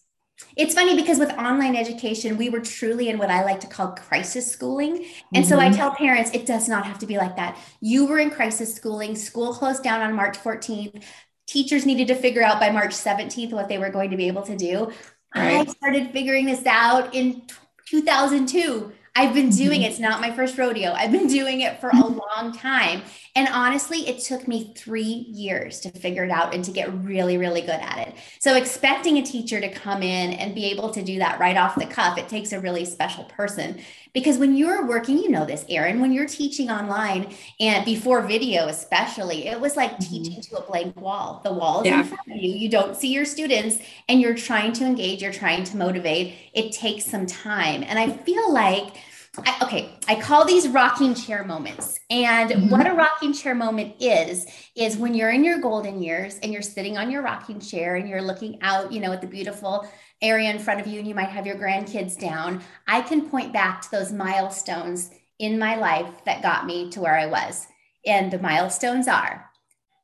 It's 0.56 0.74
funny 0.74 0.94
because 0.94 1.18
with 1.18 1.30
online 1.32 1.76
education, 1.76 2.36
we 2.36 2.48
were 2.48 2.60
truly 2.60 3.08
in 3.08 3.18
what 3.18 3.30
I 3.30 3.44
like 3.44 3.60
to 3.60 3.66
call 3.66 3.92
crisis 3.92 4.50
schooling. 4.50 5.06
And 5.34 5.44
mm-hmm. 5.44 5.44
so 5.44 5.58
I 5.58 5.66
mm-hmm. 5.66 5.76
tell 5.76 5.94
parents 5.94 6.30
it 6.32 6.46
does 6.46 6.68
not 6.68 6.86
have 6.86 6.98
to 7.00 7.06
be 7.06 7.16
like 7.16 7.36
that. 7.36 7.58
You 7.80 8.06
were 8.06 8.18
in 8.18 8.30
crisis 8.30 8.74
schooling, 8.74 9.16
school 9.16 9.54
closed 9.54 9.82
down 9.82 10.00
on 10.00 10.14
March 10.14 10.38
14th. 10.38 11.02
Teachers 11.46 11.84
needed 11.84 12.08
to 12.08 12.14
figure 12.14 12.42
out 12.42 12.60
by 12.60 12.70
March 12.70 12.92
17th 12.92 13.52
what 13.52 13.68
they 13.68 13.78
were 13.78 13.90
going 13.90 14.10
to 14.10 14.16
be 14.16 14.28
able 14.28 14.42
to 14.42 14.56
do. 14.56 14.92
Right. 15.34 15.66
I 15.68 15.70
started 15.70 16.12
figuring 16.12 16.46
this 16.46 16.64
out 16.64 17.14
in 17.14 17.42
2002. 17.86 18.92
I've 19.16 19.34
been 19.34 19.50
doing 19.50 19.80
mm-hmm. 19.80 19.82
it. 19.82 19.90
It's 19.90 20.00
not 20.00 20.20
my 20.20 20.30
first 20.30 20.56
rodeo. 20.58 20.92
I've 20.92 21.12
been 21.12 21.26
doing 21.26 21.60
it 21.60 21.80
for 21.80 21.90
a 21.90 22.00
long 22.36 22.52
time. 22.56 23.02
And 23.36 23.48
honestly, 23.48 24.08
it 24.08 24.20
took 24.20 24.46
me 24.46 24.72
three 24.76 25.02
years 25.02 25.80
to 25.80 25.90
figure 25.90 26.24
it 26.24 26.30
out 26.30 26.54
and 26.54 26.64
to 26.64 26.70
get 26.70 26.92
really, 27.02 27.36
really 27.36 27.62
good 27.62 27.70
at 27.70 28.08
it. 28.08 28.14
So, 28.38 28.54
expecting 28.54 29.18
a 29.18 29.22
teacher 29.22 29.60
to 29.60 29.68
come 29.68 30.02
in 30.04 30.34
and 30.34 30.54
be 30.54 30.66
able 30.66 30.90
to 30.90 31.02
do 31.02 31.18
that 31.18 31.40
right 31.40 31.56
off 31.56 31.74
the 31.74 31.86
cuff, 31.86 32.16
it 32.16 32.28
takes 32.28 32.52
a 32.52 32.60
really 32.60 32.84
special 32.84 33.24
person. 33.24 33.80
Because 34.12 34.38
when 34.38 34.56
you're 34.56 34.86
working, 34.86 35.18
you 35.18 35.28
know 35.28 35.44
this, 35.44 35.64
Erin, 35.68 36.00
when 36.00 36.12
you're 36.12 36.28
teaching 36.28 36.70
online 36.70 37.34
and 37.58 37.84
before 37.84 38.22
video, 38.22 38.68
especially, 38.68 39.48
it 39.48 39.60
was 39.60 39.76
like 39.76 39.90
mm-hmm. 39.90 40.22
teaching 40.22 40.40
to 40.40 40.58
a 40.58 40.62
blank 40.62 40.98
wall. 41.00 41.40
The 41.42 41.52
wall 41.52 41.80
is 41.80 41.88
yeah. 41.88 42.02
in 42.02 42.06
front 42.06 42.30
of 42.30 42.36
you. 42.36 42.52
You 42.54 42.68
don't 42.68 42.96
see 42.96 43.12
your 43.12 43.24
students 43.24 43.78
and 44.08 44.20
you're 44.20 44.36
trying 44.36 44.72
to 44.74 44.84
engage, 44.84 45.20
you're 45.20 45.32
trying 45.32 45.64
to 45.64 45.76
motivate. 45.76 46.36
It 46.52 46.70
takes 46.70 47.04
some 47.04 47.26
time. 47.26 47.82
And 47.82 47.98
I 47.98 48.08
feel 48.08 48.52
like 48.52 48.94
I, 49.38 49.56
okay, 49.64 49.98
I 50.06 50.20
call 50.20 50.44
these 50.44 50.68
rocking 50.68 51.14
chair 51.14 51.44
moments. 51.44 51.98
And 52.08 52.50
mm-hmm. 52.50 52.70
what 52.70 52.86
a 52.86 52.94
rocking 52.94 53.32
chair 53.32 53.54
moment 53.54 53.96
is, 54.00 54.46
is 54.76 54.96
when 54.96 55.14
you're 55.14 55.30
in 55.30 55.42
your 55.42 55.60
golden 55.60 56.02
years 56.02 56.38
and 56.38 56.52
you're 56.52 56.62
sitting 56.62 56.96
on 56.96 57.10
your 57.10 57.22
rocking 57.22 57.58
chair 57.58 57.96
and 57.96 58.08
you're 58.08 58.22
looking 58.22 58.62
out, 58.62 58.92
you 58.92 59.00
know, 59.00 59.12
at 59.12 59.20
the 59.20 59.26
beautiful 59.26 59.88
area 60.22 60.50
in 60.50 60.58
front 60.58 60.80
of 60.80 60.86
you 60.86 60.98
and 60.98 61.08
you 61.08 61.14
might 61.14 61.28
have 61.28 61.46
your 61.46 61.56
grandkids 61.56 62.18
down. 62.18 62.62
I 62.86 63.00
can 63.00 63.28
point 63.28 63.52
back 63.52 63.82
to 63.82 63.90
those 63.90 64.12
milestones 64.12 65.10
in 65.38 65.58
my 65.58 65.76
life 65.76 66.24
that 66.26 66.42
got 66.42 66.66
me 66.66 66.90
to 66.90 67.00
where 67.00 67.18
I 67.18 67.26
was. 67.26 67.66
And 68.06 68.30
the 68.30 68.38
milestones 68.38 69.08
are 69.08 69.50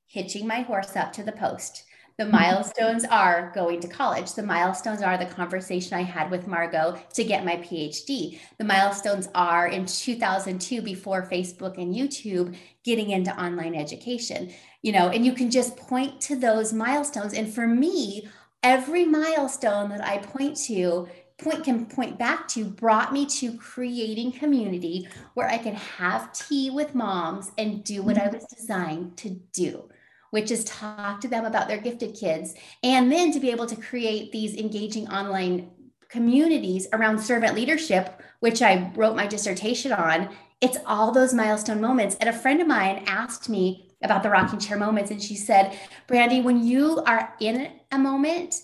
hitching 0.06 0.46
my 0.46 0.62
horse 0.62 0.96
up 0.96 1.12
to 1.12 1.22
the 1.22 1.32
post, 1.32 1.84
the 2.20 2.26
milestones 2.26 3.06
are 3.06 3.50
going 3.54 3.80
to 3.80 3.88
college. 3.88 4.35
The 4.35 4.42
milestones 4.42 5.00
are 5.00 5.16
the 5.16 5.24
conversation 5.24 5.94
I 5.94 6.02
had 6.02 6.30
with 6.30 6.46
Margot 6.46 7.00
to 7.14 7.24
get 7.24 7.46
my 7.46 7.56
PhD. 7.56 8.38
The 8.59 8.64
milestones 8.64 9.30
are 9.35 9.68
in 9.68 9.87
2002, 9.87 10.83
before 10.83 11.22
Facebook 11.22 11.78
and 11.78 11.94
YouTube, 11.94 12.54
getting 12.85 13.09
into 13.09 13.35
online 13.42 13.74
education. 13.74 14.52
You 14.83 14.92
know, 14.92 15.09
and 15.09 15.24
you 15.24 15.33
can 15.33 15.50
just 15.50 15.78
point 15.78 16.20
to 16.20 16.37
those 16.37 16.74
milestones. 16.74 17.33
And 17.33 17.50
for 17.50 17.66
me, 17.66 18.28
every 18.62 19.06
milestone 19.06 19.88
that 19.88 20.04
I 20.04 20.18
point 20.18 20.59
to 20.66 21.09
point 21.38 21.64
can 21.64 21.87
point 21.87 22.18
back 22.18 22.46
to 22.48 22.66
brought 22.66 23.14
me 23.14 23.24
to 23.24 23.56
creating 23.56 24.33
community 24.33 25.09
where 25.33 25.48
I 25.48 25.56
can 25.56 25.74
have 25.74 26.35
tea 26.35 26.68
with 26.68 26.94
moms 26.94 27.50
and 27.56 27.83
do 27.83 28.02
what 28.02 28.18
I 28.18 28.28
was 28.28 28.44
designed 28.44 29.16
to 29.16 29.30
do 29.54 29.88
which 30.30 30.50
is 30.50 30.64
talk 30.64 31.20
to 31.20 31.28
them 31.28 31.44
about 31.44 31.68
their 31.68 31.78
gifted 31.78 32.14
kids, 32.14 32.54
and 32.82 33.10
then 33.10 33.32
to 33.32 33.40
be 33.40 33.50
able 33.50 33.66
to 33.66 33.76
create 33.76 34.32
these 34.32 34.56
engaging 34.56 35.08
online 35.08 35.70
communities 36.08 36.88
around 36.92 37.18
servant 37.18 37.54
leadership, 37.54 38.20
which 38.40 38.62
I 38.62 38.90
wrote 38.96 39.16
my 39.16 39.26
dissertation 39.26 39.92
on. 39.92 40.30
It's 40.60 40.78
all 40.86 41.12
those 41.12 41.32
milestone 41.32 41.80
moments. 41.80 42.16
And 42.16 42.28
a 42.28 42.32
friend 42.32 42.60
of 42.60 42.66
mine 42.66 43.04
asked 43.06 43.48
me 43.48 43.88
about 44.02 44.22
the 44.22 44.30
rocking 44.30 44.58
chair 44.58 44.76
moments, 44.76 45.10
and 45.10 45.22
she 45.22 45.36
said, 45.36 45.78
Brandy, 46.06 46.40
when 46.40 46.64
you 46.64 47.02
are 47.06 47.34
in 47.40 47.70
a 47.92 47.98
moment, 47.98 48.56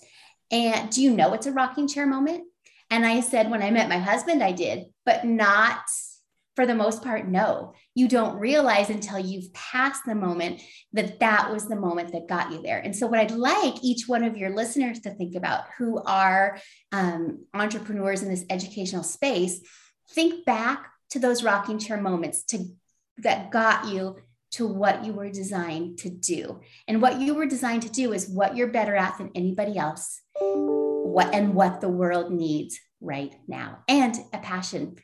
and 0.51 0.89
do 0.89 1.01
you 1.01 1.11
know 1.11 1.33
it's 1.33 1.47
a 1.47 1.51
rocking 1.51 1.87
chair 1.87 2.05
moment? 2.05 2.43
And 2.89 3.05
I 3.05 3.19
said, 3.19 3.51
when 3.51 3.61
I 3.61 3.71
met 3.71 3.89
my 3.89 3.97
husband, 3.97 4.41
I 4.41 4.51
did, 4.51 4.85
but 5.05 5.25
not 5.25 5.81
for 6.57 6.65
the 6.65 6.73
most 6.73 7.03
part, 7.03 7.27
no. 7.27 7.75
You 7.93 8.07
don't 8.07 8.39
realize 8.39 8.89
until 8.89 9.19
you've 9.19 9.53
passed 9.53 10.01
the 10.07 10.15
moment 10.15 10.59
that 10.91 11.19
that 11.19 11.51
was 11.51 11.67
the 11.67 11.75
moment 11.75 12.11
that 12.13 12.27
got 12.27 12.51
you 12.51 12.63
there. 12.63 12.79
And 12.79 12.95
so, 12.95 13.05
what 13.05 13.19
I'd 13.19 13.29
like 13.29 13.75
each 13.83 14.07
one 14.07 14.23
of 14.23 14.35
your 14.35 14.49
listeners 14.49 14.99
to 15.01 15.11
think 15.11 15.35
about 15.35 15.65
who 15.77 16.01
are 16.01 16.57
um, 16.91 17.45
entrepreneurs 17.53 18.23
in 18.23 18.29
this 18.29 18.43
educational 18.49 19.03
space, 19.03 19.61
think 20.09 20.45
back 20.45 20.87
to 21.11 21.19
those 21.19 21.43
rocking 21.43 21.77
chair 21.77 22.01
moments 22.01 22.43
to 22.45 22.65
that 23.19 23.51
got 23.51 23.85
you 23.89 24.17
to 24.53 24.65
what 24.65 25.05
you 25.05 25.13
were 25.13 25.29
designed 25.29 25.99
to 25.99 26.09
do. 26.09 26.59
And 26.87 27.03
what 27.03 27.21
you 27.21 27.35
were 27.35 27.45
designed 27.45 27.83
to 27.83 27.89
do 27.89 28.13
is 28.13 28.27
what 28.27 28.55
you're 28.55 28.69
better 28.69 28.95
at 28.95 29.19
than 29.19 29.29
anybody 29.35 29.77
else. 29.77 30.21
What 30.39 31.35
and 31.35 31.53
what 31.53 31.81
the 31.81 31.89
world 31.89 32.31
needs 32.31 32.79
right 32.99 33.35
now. 33.47 33.83
And 33.87 34.15
a 34.33 34.39
passion 34.39 34.95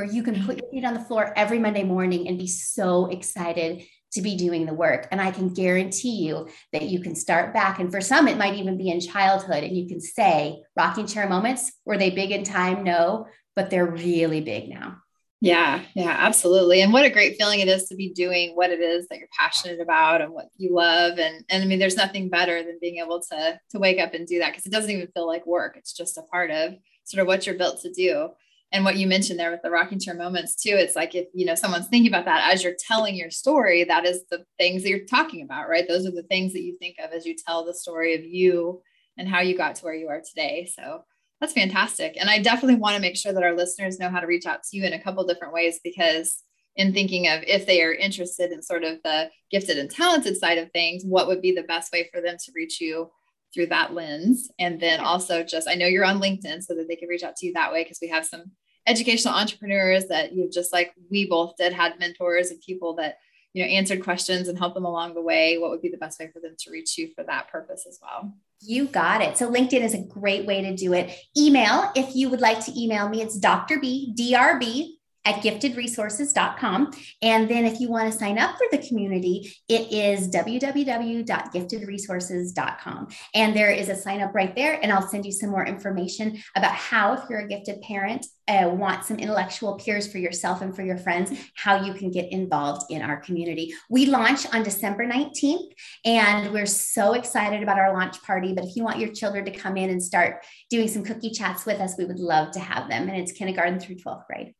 where 0.00 0.10
you 0.10 0.22
can 0.22 0.34
put 0.46 0.56
your 0.56 0.66
mm-hmm. 0.66 0.76
feet 0.76 0.84
on 0.86 0.94
the 0.94 1.00
floor 1.00 1.30
every 1.36 1.58
Monday 1.58 1.82
morning 1.82 2.26
and 2.26 2.38
be 2.38 2.46
so 2.46 3.06
excited 3.06 3.84
to 4.12 4.22
be 4.22 4.34
doing 4.34 4.64
the 4.64 4.72
work. 4.72 5.06
And 5.12 5.20
I 5.20 5.30
can 5.30 5.52
guarantee 5.52 6.26
you 6.26 6.48
that 6.72 6.84
you 6.84 7.00
can 7.00 7.14
start 7.14 7.52
back. 7.52 7.78
And 7.78 7.92
for 7.92 8.00
some, 8.00 8.26
it 8.26 8.38
might 8.38 8.54
even 8.54 8.78
be 8.78 8.90
in 8.90 9.00
childhood. 9.00 9.62
And 9.62 9.76
you 9.76 9.86
can 9.86 10.00
say, 10.00 10.62
rocking 10.74 11.06
chair 11.06 11.28
moments, 11.28 11.70
were 11.84 11.98
they 11.98 12.10
big 12.10 12.30
in 12.30 12.44
time? 12.44 12.82
No, 12.82 13.26
but 13.54 13.68
they're 13.68 13.86
really 13.86 14.40
big 14.40 14.70
now. 14.70 14.96
Yeah, 15.42 15.82
yeah, 15.94 16.16
absolutely. 16.18 16.80
And 16.80 16.92
what 16.94 17.04
a 17.04 17.10
great 17.10 17.36
feeling 17.36 17.60
it 17.60 17.68
is 17.68 17.88
to 17.88 17.94
be 17.94 18.10
doing 18.10 18.56
what 18.56 18.70
it 18.70 18.80
is 18.80 19.06
that 19.08 19.18
you're 19.18 19.28
passionate 19.38 19.80
about 19.80 20.22
and 20.22 20.32
what 20.32 20.48
you 20.56 20.74
love. 20.74 21.18
And 21.18 21.44
and 21.50 21.62
I 21.62 21.66
mean, 21.66 21.78
there's 21.78 21.96
nothing 21.96 22.30
better 22.30 22.62
than 22.62 22.78
being 22.80 22.98
able 22.98 23.20
to 23.20 23.60
to 23.70 23.78
wake 23.78 24.00
up 24.00 24.12
and 24.14 24.26
do 24.26 24.38
that 24.38 24.50
because 24.50 24.66
it 24.66 24.72
doesn't 24.72 24.90
even 24.90 25.08
feel 25.08 25.26
like 25.26 25.46
work. 25.46 25.76
It's 25.76 25.92
just 25.92 26.18
a 26.18 26.22
part 26.22 26.50
of 26.50 26.74
sort 27.04 27.20
of 27.20 27.26
what 27.26 27.46
you're 27.46 27.54
built 27.54 27.80
to 27.82 27.92
do 27.92 28.30
and 28.72 28.84
what 28.84 28.96
you 28.96 29.06
mentioned 29.06 29.38
there 29.38 29.50
with 29.50 29.62
the 29.62 29.70
rocking 29.70 29.98
chair 29.98 30.14
moments 30.14 30.54
too 30.54 30.74
it's 30.74 30.96
like 30.96 31.14
if 31.14 31.26
you 31.34 31.46
know 31.46 31.54
someone's 31.54 31.88
thinking 31.88 32.10
about 32.10 32.24
that 32.24 32.52
as 32.52 32.62
you're 32.62 32.76
telling 32.78 33.14
your 33.14 33.30
story 33.30 33.84
that 33.84 34.04
is 34.04 34.24
the 34.30 34.44
things 34.58 34.82
that 34.82 34.90
you're 34.90 35.06
talking 35.06 35.42
about 35.42 35.68
right? 35.70 35.86
Those 35.88 36.06
are 36.06 36.10
the 36.10 36.24
things 36.24 36.52
that 36.52 36.62
you 36.62 36.76
think 36.78 36.96
of 37.02 37.12
as 37.12 37.24
you 37.24 37.34
tell 37.34 37.64
the 37.64 37.72
story 37.72 38.14
of 38.14 38.24
you 38.24 38.82
and 39.16 39.28
how 39.28 39.40
you 39.40 39.56
got 39.56 39.76
to 39.76 39.84
where 39.84 39.94
you 39.94 40.08
are 40.08 40.20
today. 40.20 40.70
So 40.74 41.04
that's 41.40 41.52
fantastic. 41.52 42.16
And 42.18 42.28
i 42.28 42.38
definitely 42.38 42.76
want 42.76 42.96
to 42.96 43.00
make 43.00 43.16
sure 43.16 43.32
that 43.32 43.42
our 43.42 43.56
listeners 43.56 43.98
know 43.98 44.10
how 44.10 44.20
to 44.20 44.26
reach 44.26 44.46
out 44.46 44.62
to 44.64 44.76
you 44.76 44.84
in 44.84 44.92
a 44.92 45.02
couple 45.02 45.24
different 45.26 45.54
ways 45.54 45.80
because 45.82 46.42
in 46.76 46.92
thinking 46.92 47.28
of 47.28 47.42
if 47.46 47.66
they 47.66 47.82
are 47.82 47.92
interested 47.92 48.52
in 48.52 48.62
sort 48.62 48.84
of 48.84 48.98
the 49.04 49.30
gifted 49.50 49.78
and 49.78 49.90
talented 49.90 50.36
side 50.36 50.58
of 50.58 50.70
things 50.72 51.02
what 51.04 51.26
would 51.26 51.42
be 51.42 51.52
the 51.52 51.62
best 51.64 51.92
way 51.92 52.08
for 52.12 52.20
them 52.20 52.36
to 52.38 52.52
reach 52.54 52.80
you 52.80 53.10
through 53.52 53.66
that 53.66 53.94
lens. 53.94 54.50
And 54.58 54.80
then 54.80 55.00
also 55.00 55.42
just, 55.42 55.68
I 55.68 55.74
know 55.74 55.86
you're 55.86 56.04
on 56.04 56.20
LinkedIn 56.20 56.62
so 56.62 56.74
that 56.74 56.86
they 56.88 56.96
can 56.96 57.08
reach 57.08 57.22
out 57.22 57.36
to 57.36 57.46
you 57.46 57.52
that 57.54 57.72
way 57.72 57.82
because 57.82 57.98
we 58.00 58.08
have 58.08 58.24
some 58.26 58.52
educational 58.86 59.34
entrepreneurs 59.34 60.06
that 60.06 60.32
you've 60.32 60.52
just 60.52 60.72
like 60.72 60.94
we 61.10 61.26
both 61.26 61.56
did 61.56 61.72
had 61.72 61.98
mentors 61.98 62.50
and 62.50 62.60
people 62.62 62.94
that 62.94 63.18
you 63.52 63.62
know 63.62 63.68
answered 63.68 64.02
questions 64.02 64.48
and 64.48 64.58
helped 64.58 64.74
them 64.74 64.86
along 64.86 65.12
the 65.12 65.20
way 65.20 65.58
what 65.58 65.70
would 65.70 65.82
be 65.82 65.90
the 65.90 65.98
best 65.98 66.18
way 66.18 66.30
for 66.32 66.40
them 66.40 66.54
to 66.58 66.70
reach 66.70 66.96
you 66.96 67.10
for 67.14 67.22
that 67.22 67.46
purpose 67.50 67.84
as 67.86 67.98
well 68.00 68.32
you 68.60 68.86
got 68.86 69.22
it. 69.22 69.38
So 69.38 69.50
LinkedIn 69.50 69.80
is 69.80 69.94
a 69.94 70.02
great 70.02 70.46
way 70.46 70.62
to 70.62 70.74
do 70.74 70.92
it. 70.92 71.18
Email, 71.36 71.90
if 71.94 72.14
you 72.14 72.28
would 72.28 72.40
like 72.40 72.64
to 72.66 72.80
email 72.80 73.08
me, 73.08 73.22
it's 73.22 73.38
Dr. 73.38 73.80
B, 73.80 74.14
DRB 74.18 74.96
at 75.24 75.36
giftedresources.com. 75.36 76.90
And 77.22 77.48
then 77.48 77.64
if 77.64 77.80
you 77.80 77.88
want 77.90 78.12
to 78.12 78.18
sign 78.18 78.38
up 78.38 78.56
for 78.56 78.66
the 78.70 78.86
community, 78.86 79.50
it 79.68 79.90
is 79.92 80.28
www.giftedresources.com. 80.28 83.08
And 83.34 83.54
there 83.54 83.70
is 83.70 83.88
a 83.88 83.96
sign 83.96 84.20
up 84.20 84.34
right 84.34 84.54
there. 84.54 84.78
And 84.82 84.92
I'll 84.92 85.06
send 85.06 85.24
you 85.26 85.32
some 85.32 85.50
more 85.50 85.66
information 85.66 86.38
about 86.56 86.72
how, 86.72 87.12
if 87.14 87.22
you're 87.28 87.40
a 87.40 87.48
gifted 87.48 87.82
parent, 87.82 88.24
uh, 88.48 88.68
want 88.68 89.04
some 89.04 89.18
intellectual 89.18 89.76
peers 89.76 90.10
for 90.10 90.16
yourself 90.18 90.60
and 90.60 90.74
for 90.74 90.82
your 90.82 90.96
friends, 90.96 91.30
how 91.54 91.84
you 91.84 91.94
can 91.94 92.10
get 92.10 92.32
involved 92.32 92.90
in 92.90 93.00
our 93.00 93.18
community. 93.18 93.72
We 93.88 94.06
launch 94.06 94.44
on 94.52 94.64
December 94.64 95.06
19th, 95.06 95.70
and 96.04 96.52
we're 96.52 96.66
so 96.66 97.12
excited 97.12 97.62
about 97.62 97.78
our 97.78 97.92
launch 97.92 98.20
party. 98.22 98.52
But 98.52 98.64
if 98.64 98.74
you 98.74 98.82
want 98.82 98.98
your 98.98 99.12
children 99.12 99.44
to 99.44 99.52
come 99.52 99.76
in 99.76 99.90
and 99.90 100.02
start 100.02 100.44
doing 100.68 100.88
some 100.88 101.04
cookie 101.04 101.30
chats 101.30 101.64
with 101.64 101.80
us, 101.80 101.96
we 101.96 102.06
would 102.06 102.18
love 102.18 102.50
to 102.52 102.60
have 102.60 102.88
them. 102.88 103.08
And 103.08 103.18
it's 103.18 103.30
kindergarten 103.32 103.78
through 103.78 103.94
12th 103.96 104.26
grade. 104.26 104.54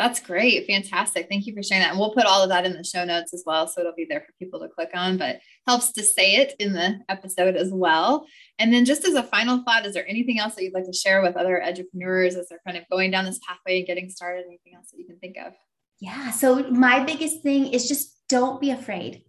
That's 0.00 0.18
great. 0.18 0.66
Fantastic. 0.66 1.28
Thank 1.28 1.46
you 1.46 1.54
for 1.54 1.62
sharing 1.62 1.82
that. 1.82 1.90
And 1.90 1.98
we'll 1.98 2.14
put 2.14 2.24
all 2.24 2.42
of 2.42 2.48
that 2.48 2.64
in 2.64 2.72
the 2.72 2.82
show 2.82 3.04
notes 3.04 3.34
as 3.34 3.42
well. 3.44 3.68
So 3.68 3.82
it'll 3.82 3.94
be 3.94 4.06
there 4.08 4.22
for 4.22 4.32
people 4.38 4.58
to 4.60 4.68
click 4.68 4.88
on, 4.94 5.18
but 5.18 5.40
helps 5.66 5.92
to 5.92 6.02
say 6.02 6.36
it 6.36 6.54
in 6.58 6.72
the 6.72 7.00
episode 7.10 7.54
as 7.54 7.70
well. 7.70 8.26
And 8.58 8.72
then 8.72 8.86
just 8.86 9.04
as 9.04 9.12
a 9.12 9.22
final 9.22 9.62
thought, 9.62 9.84
is 9.84 9.92
there 9.92 10.08
anything 10.08 10.38
else 10.38 10.54
that 10.54 10.64
you'd 10.64 10.72
like 10.72 10.86
to 10.86 10.92
share 10.94 11.20
with 11.20 11.36
other 11.36 11.62
entrepreneurs 11.62 12.34
as 12.34 12.48
they're 12.48 12.62
kind 12.66 12.78
of 12.78 12.88
going 12.90 13.10
down 13.10 13.26
this 13.26 13.40
pathway 13.46 13.76
and 13.76 13.86
getting 13.86 14.08
started? 14.08 14.46
Anything 14.46 14.72
else 14.74 14.90
that 14.90 14.98
you 14.98 15.04
can 15.04 15.18
think 15.18 15.36
of? 15.36 15.52
Yeah. 15.98 16.30
So 16.30 16.70
my 16.70 17.04
biggest 17.04 17.42
thing 17.42 17.66
is 17.66 17.86
just 17.86 18.16
don't 18.30 18.58
be 18.58 18.70
afraid 18.70 19.22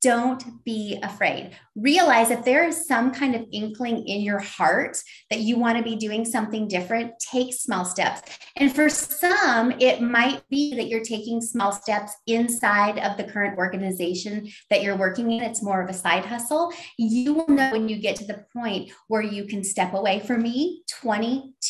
don't 0.00 0.64
be 0.64 0.98
afraid. 1.02 1.56
Realize 1.74 2.30
if 2.30 2.44
there 2.44 2.64
is 2.64 2.86
some 2.86 3.12
kind 3.12 3.34
of 3.34 3.46
inkling 3.52 4.06
in 4.06 4.20
your 4.20 4.38
heart 4.38 4.96
that 5.30 5.40
you 5.40 5.58
want 5.58 5.76
to 5.76 5.84
be 5.84 5.96
doing 5.96 6.24
something 6.24 6.68
different, 6.68 7.12
take 7.18 7.52
small 7.54 7.84
steps. 7.84 8.22
And 8.56 8.74
for 8.74 8.88
some, 8.88 9.72
it 9.80 10.00
might 10.00 10.42
be 10.48 10.74
that 10.76 10.88
you're 10.88 11.04
taking 11.04 11.40
small 11.40 11.72
steps 11.72 12.12
inside 12.26 12.98
of 12.98 13.16
the 13.16 13.24
current 13.24 13.58
organization 13.58 14.48
that 14.70 14.82
you're 14.82 14.96
working 14.96 15.32
in. 15.32 15.42
It's 15.42 15.62
more 15.62 15.82
of 15.82 15.90
a 15.90 15.94
side 15.94 16.24
hustle. 16.24 16.72
You 16.96 17.34
will 17.34 17.48
know 17.48 17.72
when 17.72 17.88
you 17.88 17.96
get 17.96 18.16
to 18.16 18.24
the 18.24 18.44
point 18.52 18.90
where 19.08 19.22
you 19.22 19.44
can 19.44 19.64
step 19.64 19.94
away. 19.94 20.20
For 20.20 20.38
me, 20.38 20.82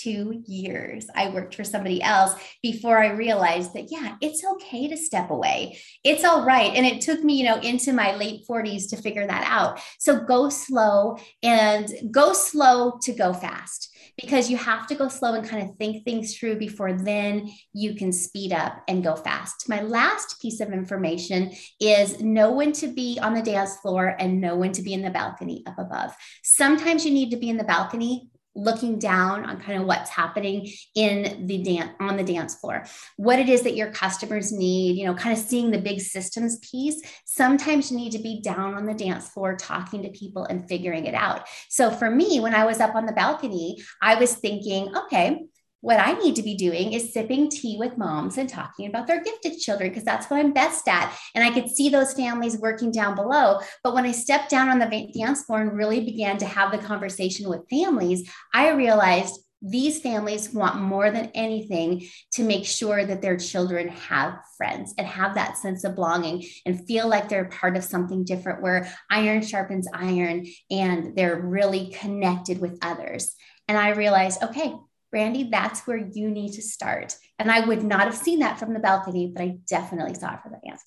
22 0.02 0.44
years, 0.46 1.06
I 1.14 1.30
worked 1.30 1.54
for 1.54 1.64
somebody 1.64 2.02
else 2.02 2.34
before 2.62 2.98
I 2.98 3.10
realized 3.10 3.74
that, 3.74 3.90
yeah, 3.90 4.16
it's 4.20 4.44
okay 4.44 4.88
to 4.88 4.96
step 4.96 5.30
away. 5.30 5.78
It's 6.04 6.24
all 6.24 6.44
right. 6.44 6.72
And 6.74 6.86
it 6.86 7.00
took 7.00 7.22
me, 7.22 7.34
you 7.34 7.44
know, 7.44 7.58
into 7.58 7.92
my 7.92 8.14
late 8.16 8.42
40s 8.48 8.90
to 8.90 8.96
figure 8.96 9.26
that 9.26 9.44
out. 9.46 9.80
So 9.98 10.20
go 10.20 10.48
slow 10.48 11.18
and 11.42 11.88
go 12.10 12.32
slow 12.32 12.98
to 13.02 13.12
go 13.12 13.32
fast 13.32 13.94
because 14.20 14.50
you 14.50 14.56
have 14.56 14.86
to 14.88 14.94
go 14.94 15.08
slow 15.08 15.34
and 15.34 15.48
kind 15.48 15.68
of 15.68 15.76
think 15.76 16.04
things 16.04 16.36
through 16.36 16.58
before 16.58 16.92
then 16.92 17.48
you 17.72 17.94
can 17.94 18.12
speed 18.12 18.52
up 18.52 18.82
and 18.88 19.04
go 19.04 19.14
fast. 19.14 19.68
My 19.68 19.80
last 19.80 20.40
piece 20.42 20.60
of 20.60 20.72
information 20.72 21.52
is 21.80 22.20
know 22.20 22.52
when 22.52 22.72
to 22.72 22.88
be 22.88 23.18
on 23.22 23.34
the 23.34 23.42
dance 23.42 23.76
floor 23.76 24.16
and 24.18 24.40
know 24.40 24.56
when 24.56 24.72
to 24.72 24.82
be 24.82 24.92
in 24.92 25.02
the 25.02 25.10
balcony 25.10 25.62
up 25.66 25.78
above. 25.78 26.14
Sometimes 26.42 27.04
you 27.04 27.12
need 27.12 27.30
to 27.30 27.36
be 27.36 27.48
in 27.48 27.58
the 27.58 27.64
balcony 27.64 28.28
looking 28.54 28.98
down 28.98 29.44
on 29.44 29.60
kind 29.60 29.80
of 29.80 29.86
what's 29.86 30.10
happening 30.10 30.68
in 30.94 31.46
the 31.46 31.62
dance 31.62 31.90
on 32.00 32.16
the 32.16 32.24
dance 32.24 32.54
floor. 32.56 32.84
What 33.16 33.38
it 33.38 33.48
is 33.48 33.62
that 33.62 33.76
your 33.76 33.90
customers 33.90 34.52
need 34.52 34.96
you 34.96 35.06
know 35.06 35.14
kind 35.14 35.36
of 35.36 35.42
seeing 35.44 35.70
the 35.70 35.78
big 35.78 36.00
systems 36.00 36.58
piece 36.58 37.00
sometimes 37.24 37.90
you 37.90 37.96
need 37.96 38.12
to 38.12 38.18
be 38.18 38.40
down 38.40 38.74
on 38.74 38.86
the 38.86 38.94
dance 38.94 39.28
floor 39.28 39.56
talking 39.56 40.02
to 40.02 40.10
people 40.10 40.44
and 40.44 40.68
figuring 40.68 41.06
it 41.06 41.14
out. 41.14 41.46
So 41.68 41.90
for 41.90 42.10
me 42.10 42.40
when 42.40 42.54
i 42.54 42.64
was 42.64 42.80
up 42.80 42.94
on 42.94 43.06
the 43.06 43.12
balcony 43.12 43.78
i 44.02 44.14
was 44.14 44.34
thinking 44.34 44.94
okay 44.96 45.46
what 45.80 46.00
I 46.00 46.12
need 46.14 46.36
to 46.36 46.42
be 46.42 46.54
doing 46.54 46.92
is 46.92 47.12
sipping 47.12 47.48
tea 47.48 47.76
with 47.78 47.98
moms 47.98 48.36
and 48.36 48.48
talking 48.48 48.88
about 48.88 49.06
their 49.06 49.22
gifted 49.22 49.58
children 49.58 49.90
because 49.90 50.04
that's 50.04 50.28
what 50.28 50.40
I'm 50.40 50.52
best 50.52 50.88
at. 50.88 51.16
And 51.34 51.44
I 51.44 51.50
could 51.50 51.70
see 51.70 51.88
those 51.88 52.14
families 52.14 52.58
working 52.58 52.90
down 52.90 53.14
below. 53.14 53.60
But 53.84 53.94
when 53.94 54.04
I 54.04 54.12
stepped 54.12 54.50
down 54.50 54.68
on 54.68 54.78
the 54.78 55.12
dance 55.16 55.44
floor 55.44 55.60
and 55.60 55.76
really 55.76 56.04
began 56.04 56.38
to 56.38 56.46
have 56.46 56.72
the 56.72 56.78
conversation 56.78 57.48
with 57.48 57.68
families, 57.70 58.28
I 58.52 58.70
realized 58.70 59.40
these 59.60 60.00
families 60.00 60.52
want 60.52 60.80
more 60.80 61.10
than 61.10 61.32
anything 61.34 62.06
to 62.32 62.44
make 62.44 62.64
sure 62.64 63.04
that 63.04 63.20
their 63.20 63.36
children 63.36 63.88
have 63.88 64.38
friends 64.56 64.94
and 64.96 65.06
have 65.06 65.34
that 65.34 65.58
sense 65.58 65.82
of 65.82 65.96
belonging 65.96 66.44
and 66.64 66.86
feel 66.86 67.08
like 67.08 67.28
they're 67.28 67.46
part 67.46 67.76
of 67.76 67.82
something 67.82 68.24
different 68.24 68.62
where 68.62 68.92
iron 69.10 69.42
sharpens 69.42 69.88
iron 69.92 70.46
and 70.70 71.16
they're 71.16 71.40
really 71.40 71.88
connected 71.88 72.60
with 72.60 72.78
others. 72.82 73.34
And 73.66 73.76
I 73.76 73.90
realized, 73.90 74.42
okay, 74.42 74.74
Brandy, 75.10 75.48
that's 75.50 75.86
where 75.86 75.96
you 75.96 76.30
need 76.30 76.52
to 76.52 76.62
start. 76.62 77.16
And 77.38 77.50
I 77.50 77.60
would 77.60 77.82
not 77.82 78.02
have 78.02 78.16
seen 78.16 78.40
that 78.40 78.58
from 78.58 78.74
the 78.74 78.80
balcony, 78.80 79.32
but 79.34 79.42
I 79.42 79.58
definitely 79.68 80.14
saw 80.14 80.34
it 80.34 80.42
from 80.42 80.52
the 80.52 80.58
floor. 80.58 80.78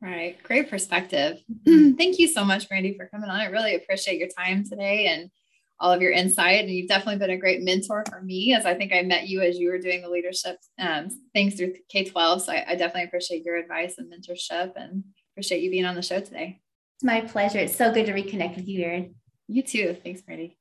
Right. 0.00 0.40
Great 0.42 0.68
perspective. 0.68 1.38
Thank 1.66 2.18
you 2.18 2.28
so 2.28 2.44
much, 2.44 2.68
Brandy, 2.68 2.94
for 2.96 3.08
coming 3.08 3.30
on. 3.30 3.40
I 3.40 3.46
really 3.46 3.74
appreciate 3.74 4.18
your 4.18 4.28
time 4.28 4.64
today 4.64 5.06
and 5.06 5.30
all 5.80 5.92
of 5.92 6.02
your 6.02 6.12
insight. 6.12 6.60
And 6.60 6.70
you've 6.70 6.88
definitely 6.88 7.18
been 7.18 7.30
a 7.30 7.38
great 7.38 7.62
mentor 7.62 8.04
for 8.08 8.20
me, 8.20 8.54
as 8.54 8.66
I 8.66 8.74
think 8.74 8.92
I 8.92 9.02
met 9.02 9.28
you 9.28 9.40
as 9.40 9.58
you 9.58 9.70
were 9.70 9.78
doing 9.78 10.02
the 10.02 10.10
leadership 10.10 10.58
um, 10.78 11.08
things 11.32 11.54
through 11.54 11.74
K 11.88 12.04
12. 12.04 12.42
So 12.42 12.52
I, 12.52 12.64
I 12.68 12.74
definitely 12.74 13.04
appreciate 13.04 13.44
your 13.44 13.56
advice 13.56 13.96
and 13.98 14.12
mentorship 14.12 14.72
and 14.76 15.04
appreciate 15.32 15.62
you 15.62 15.70
being 15.70 15.86
on 15.86 15.94
the 15.94 16.02
show 16.02 16.20
today. 16.20 16.60
It's 16.96 17.04
my 17.04 17.22
pleasure. 17.22 17.58
It's 17.58 17.76
so 17.76 17.92
good 17.92 18.06
to 18.06 18.12
reconnect 18.12 18.56
with 18.56 18.68
you, 18.68 18.84
Erin. 18.84 19.14
You 19.48 19.62
too. 19.62 19.96
Thanks, 20.02 20.22
Brandy. 20.22 20.58